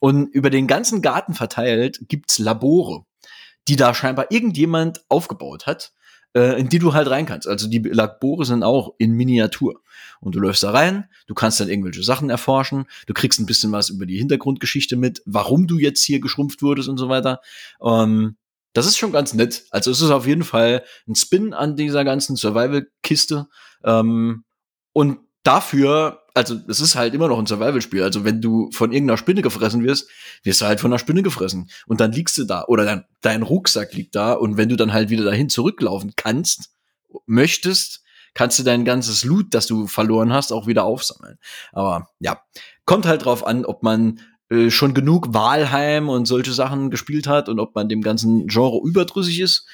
[0.00, 3.04] Und über den ganzen Garten verteilt gibt's Labore,
[3.66, 5.92] die da scheinbar irgendjemand aufgebaut hat
[6.34, 7.48] äh, in die du halt rein kannst.
[7.48, 9.80] Also die Labore sind auch in Miniatur.
[10.20, 13.72] Und du läufst da rein, du kannst dann irgendwelche Sachen erforschen, du kriegst ein bisschen
[13.72, 17.40] was über die Hintergrundgeschichte mit, warum du jetzt hier geschrumpft wurdest und so weiter.
[17.82, 18.36] Ähm,
[18.74, 19.64] das ist schon ganz nett.
[19.70, 23.46] Also es ist auf jeden Fall ein Spin an dieser ganzen Survival-Kiste.
[23.84, 24.44] Ähm,
[24.92, 28.02] und dafür, also es ist halt immer noch ein Survival-Spiel.
[28.02, 30.10] Also wenn du von irgendeiner Spinne gefressen wirst,
[30.42, 31.70] wirst du halt von einer Spinne gefressen.
[31.86, 34.32] Und dann liegst du da oder dein, dein Rucksack liegt da.
[34.32, 36.70] Und wenn du dann halt wieder dahin zurücklaufen kannst,
[37.26, 38.02] möchtest,
[38.34, 41.38] kannst du dein ganzes Loot, das du verloren hast, auch wieder aufsammeln.
[41.72, 42.42] Aber ja,
[42.84, 44.20] kommt halt drauf an, ob man
[44.50, 48.80] äh, schon genug Wahlheim und solche Sachen gespielt hat und ob man dem ganzen Genre
[48.84, 49.66] überdrüssig ist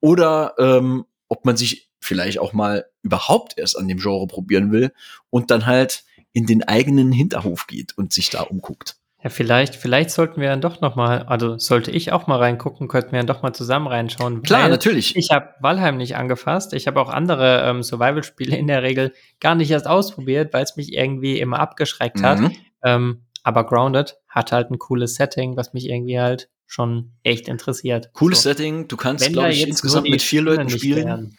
[0.00, 4.92] oder ähm, ob man sich vielleicht auch mal überhaupt erst an dem Genre probieren will
[5.30, 8.96] und dann halt in den eigenen Hinterhof geht und sich da umguckt.
[9.22, 12.86] Ja, vielleicht, vielleicht sollten wir dann doch noch mal, also sollte ich auch mal reingucken,
[12.86, 14.42] könnten wir dann doch mal zusammen reinschauen.
[14.42, 15.16] Klar, natürlich.
[15.16, 16.74] Ich habe Valheim nicht angefasst.
[16.74, 20.76] Ich habe auch andere ähm, Survival-Spiele in der Regel gar nicht erst ausprobiert, weil es
[20.76, 22.38] mich irgendwie immer abgeschreckt hat.
[22.38, 22.52] Mhm.
[22.84, 28.12] Ähm, aber Grounded hat halt ein cooles Setting, was mich irgendwie halt schon echt interessiert.
[28.12, 28.50] Cooles so.
[28.50, 28.88] Setting.
[28.88, 31.38] Du kannst, glaube ich, insgesamt mit vier Leuten spielen.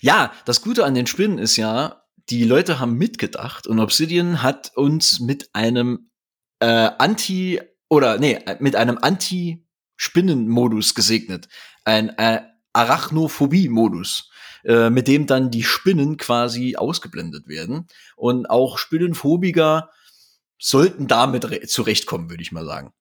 [0.00, 4.72] Ja, das Gute an den Spinnen ist ja, die Leute haben mitgedacht und Obsidian hat
[4.74, 6.10] uns mit einem
[6.58, 11.46] äh, Anti- oder nee, mit einem Anti-Spinnen-Modus gesegnet.
[11.84, 12.40] Ein äh,
[12.72, 14.28] Arachnophobie-Modus,
[14.64, 17.86] äh, mit dem dann die Spinnen quasi ausgeblendet werden.
[18.16, 19.90] Und auch Spinnenphobiker
[20.58, 22.92] sollten damit zurechtkommen, würde ich mal sagen.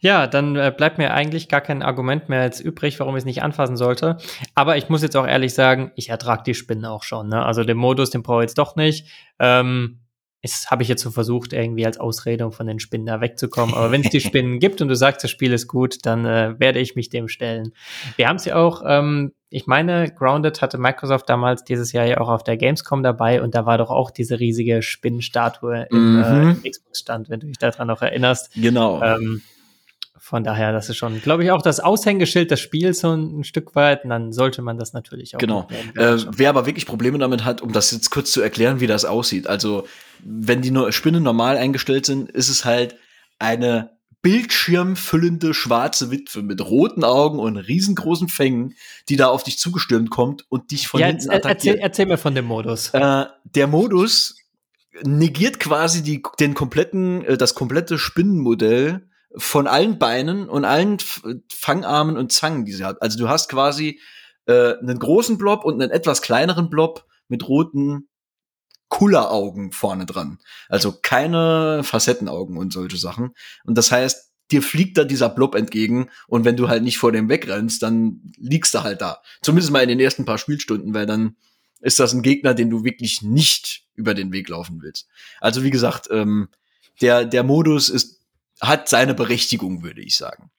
[0.00, 3.26] Ja, dann äh, bleibt mir eigentlich gar kein Argument mehr als übrig, warum ich es
[3.26, 4.16] nicht anfassen sollte.
[4.54, 7.28] Aber ich muss jetzt auch ehrlich sagen, ich ertrage die Spinnen auch schon.
[7.28, 7.44] Ne?
[7.44, 9.06] Also den Modus, den brauche ich jetzt doch nicht.
[9.38, 10.00] Ähm,
[10.42, 13.74] das habe ich jetzt so versucht, irgendwie als Ausrede, von den Spinnen da wegzukommen.
[13.74, 16.58] Aber wenn es die Spinnen gibt und du sagst, das Spiel ist gut, dann äh,
[16.58, 17.72] werde ich mich dem stellen.
[18.16, 22.20] Wir haben es ja auch, ähm, ich meine, Grounded hatte Microsoft damals dieses Jahr ja
[22.20, 26.60] auch auf der Gamescom dabei und da war doch auch diese riesige Spinnenstatue im, mhm.
[26.64, 28.52] äh, Xbox-Stand, wenn du dich daran noch erinnerst.
[28.54, 29.02] Genau.
[29.02, 29.42] Ähm,
[30.30, 33.44] von daher, das ist schon, glaube ich, auch das Aushängeschild des Spiels so ein, ein
[33.44, 34.04] Stück weit.
[34.04, 35.40] Und dann sollte man das natürlich auch.
[35.40, 35.66] Genau.
[35.96, 39.04] Äh, wer aber wirklich Probleme damit hat, um das jetzt kurz zu erklären, wie das
[39.04, 39.48] aussieht.
[39.48, 39.88] Also,
[40.20, 42.94] wenn die Spinnen normal eingestellt sind, ist es halt
[43.40, 43.90] eine
[44.22, 48.76] bildschirmfüllende schwarze Witwe mit roten Augen und riesengroßen Fängen,
[49.08, 51.78] die da auf dich zugestürmt kommt und dich von ja, hinten attackiert.
[51.78, 52.90] Erzähl, erzähl mir von dem Modus.
[52.90, 54.36] Äh, der Modus
[55.02, 60.98] negiert quasi die, den kompletten, äh, das komplette Spinnenmodell von allen Beinen und allen
[61.52, 63.00] Fangarmen und Zangen, die sie hat.
[63.00, 64.00] Also du hast quasi
[64.46, 68.08] äh, einen großen Blob und einen etwas kleineren Blob mit roten
[68.88, 70.38] Kulleraugen vorne dran.
[70.68, 73.34] Also keine Facettenaugen und solche Sachen.
[73.64, 77.12] Und das heißt, dir fliegt da dieser Blob entgegen und wenn du halt nicht vor
[77.12, 79.22] dem wegrennst, dann liegst du halt da.
[79.42, 81.36] Zumindest mal in den ersten paar Spielstunden, weil dann
[81.80, 85.08] ist das ein Gegner, den du wirklich nicht über den Weg laufen willst.
[85.40, 86.48] Also wie gesagt, ähm,
[87.00, 88.19] der, der Modus ist
[88.60, 90.50] hat seine Berechtigung, würde ich sagen.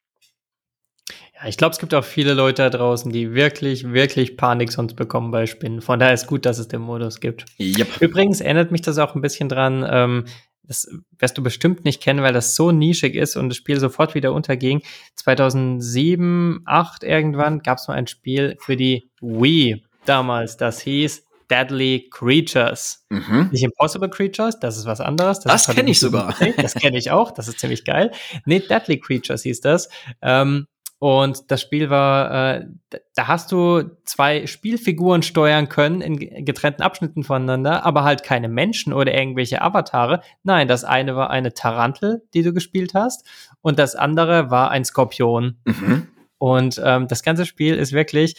[1.36, 4.96] Ja, ich glaube, es gibt auch viele Leute da draußen, die wirklich, wirklich Panik sonst
[4.96, 5.82] bekommen bei Spinnen.
[5.82, 7.46] Von daher ist gut, dass es den Modus gibt.
[7.60, 8.02] Yep.
[8.02, 10.26] Übrigens erinnert mich das auch ein bisschen dran, ähm,
[10.64, 10.88] das
[11.18, 14.32] wirst du bestimmt nicht kennen, weil das so nischig ist und das Spiel sofort wieder
[14.32, 14.82] unterging.
[15.16, 22.08] 2007, 2008 irgendwann gab es mal ein Spiel für die Wii damals, das hieß Deadly
[22.10, 23.06] Creatures.
[23.10, 23.50] Mhm.
[23.52, 25.42] Nicht Impossible Creatures, das ist was anderes.
[25.42, 26.34] Das, das kenne ich sogar.
[26.58, 28.12] Das kenne ich auch, das ist ziemlich geil.
[28.46, 29.90] Nee, Deadly Creatures hieß das.
[30.22, 30.68] Ähm,
[31.04, 32.68] und das Spiel war, äh,
[33.16, 38.94] da hast du zwei Spielfiguren steuern können in getrennten Abschnitten voneinander, aber halt keine Menschen
[38.94, 40.22] oder irgendwelche Avatare.
[40.44, 43.26] Nein, das eine war eine Tarantel, die du gespielt hast,
[43.62, 45.58] und das andere war ein Skorpion.
[45.66, 46.08] Mhm.
[46.38, 48.36] Und ähm, das ganze Spiel ist wirklich,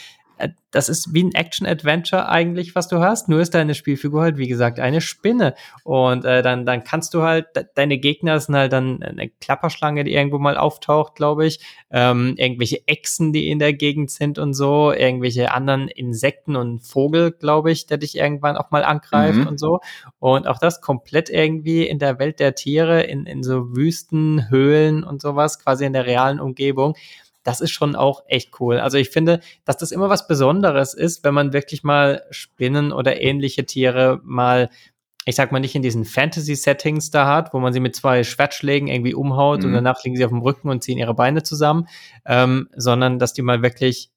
[0.72, 3.28] das ist wie ein Action-Adventure eigentlich, was du hast.
[3.28, 5.54] Nur ist deine Spielfigur halt, wie gesagt, eine Spinne.
[5.84, 10.14] Und äh, dann, dann kannst du halt, deine Gegner sind halt dann eine Klapperschlange, die
[10.14, 11.60] irgendwo mal auftaucht, glaube ich.
[11.90, 14.92] Ähm, irgendwelche Echsen, die in der Gegend sind und so.
[14.92, 19.46] Irgendwelche anderen Insekten und Vogel, glaube ich, der dich irgendwann auch mal angreift mhm.
[19.46, 19.80] und so.
[20.18, 25.04] Und auch das komplett irgendwie in der Welt der Tiere, in, in so Wüsten, Höhlen
[25.04, 26.94] und sowas, quasi in der realen Umgebung
[27.42, 28.78] das ist schon auch echt cool.
[28.78, 33.20] Also ich finde, dass das immer was Besonderes ist, wenn man wirklich mal Spinnen oder
[33.20, 34.70] ähnliche Tiere mal
[35.24, 38.88] ich sag mal, nicht in diesen Fantasy-Settings da hat, wo man sie mit zwei Schwertschlägen
[38.88, 39.66] irgendwie umhaut mhm.
[39.66, 41.86] und danach liegen sie auf dem Rücken und ziehen ihre Beine zusammen,
[42.26, 44.10] ähm, sondern dass die mal wirklich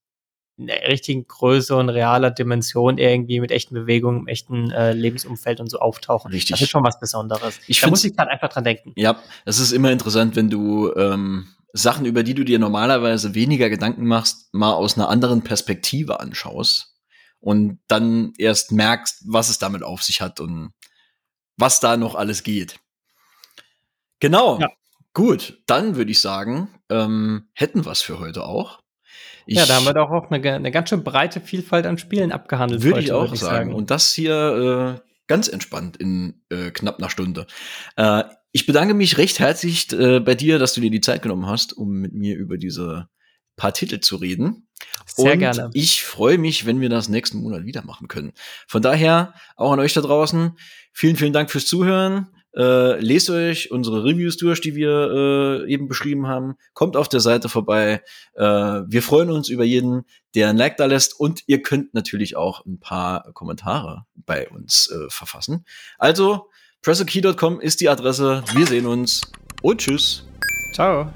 [0.58, 5.60] in der richtigen Größe und realer Dimension irgendwie mit echten Bewegungen, im echten äh, Lebensumfeld
[5.60, 6.32] und so auftauchen.
[6.32, 6.52] Richtig.
[6.52, 7.60] Das ist schon was Besonderes.
[7.68, 8.94] Ich da muss ich gerade einfach dran denken.
[8.96, 11.48] Ja, es ist immer interessant, wenn du ähm,
[11.78, 16.96] Sachen, über die du dir normalerweise weniger Gedanken machst, mal aus einer anderen Perspektive anschaust
[17.42, 20.72] und dann erst merkst, was es damit auf sich hat und
[21.58, 22.80] was da noch alles geht.
[24.22, 24.60] Genau.
[24.60, 24.70] Ja.
[25.14, 28.80] Gut, dann würde ich sagen, ähm, hätten wir es für heute auch.
[29.46, 32.32] Ich, ja, da haben wir doch auch eine, eine ganz schön breite Vielfalt an Spielen
[32.32, 32.84] abgehandelt.
[32.84, 33.70] Würde ich auch würd ich sagen.
[33.70, 33.74] sagen.
[33.74, 37.48] Und das hier äh, ganz entspannt in äh, knapp einer Stunde.
[37.98, 38.24] Äh,
[38.56, 41.74] ich bedanke mich recht herzlich äh, bei dir, dass du dir die Zeit genommen hast,
[41.74, 43.10] um mit mir über diese
[43.58, 44.70] paar Titel zu reden.
[45.06, 45.70] Sehr und gerne.
[45.74, 48.32] Ich freue mich, wenn wir das nächsten Monat wieder machen können.
[48.66, 50.54] Von daher auch an euch da draußen.
[50.94, 52.30] Vielen, vielen Dank fürs Zuhören.
[52.56, 56.56] Äh, lest euch unsere Reviews durch, die wir äh, eben beschrieben haben.
[56.74, 58.04] Kommt auf der Seite vorbei.
[58.36, 61.20] Äh, wir freuen uns über jeden, der ein Like da lässt.
[61.20, 65.66] Und ihr könnt natürlich auch ein paar Kommentare bei uns äh, verfassen.
[65.98, 66.48] Also,
[66.86, 68.44] pressokey.com ist die Adresse.
[68.54, 69.22] Wir sehen uns
[69.64, 70.24] und tschüss.
[70.72, 71.12] Ciao.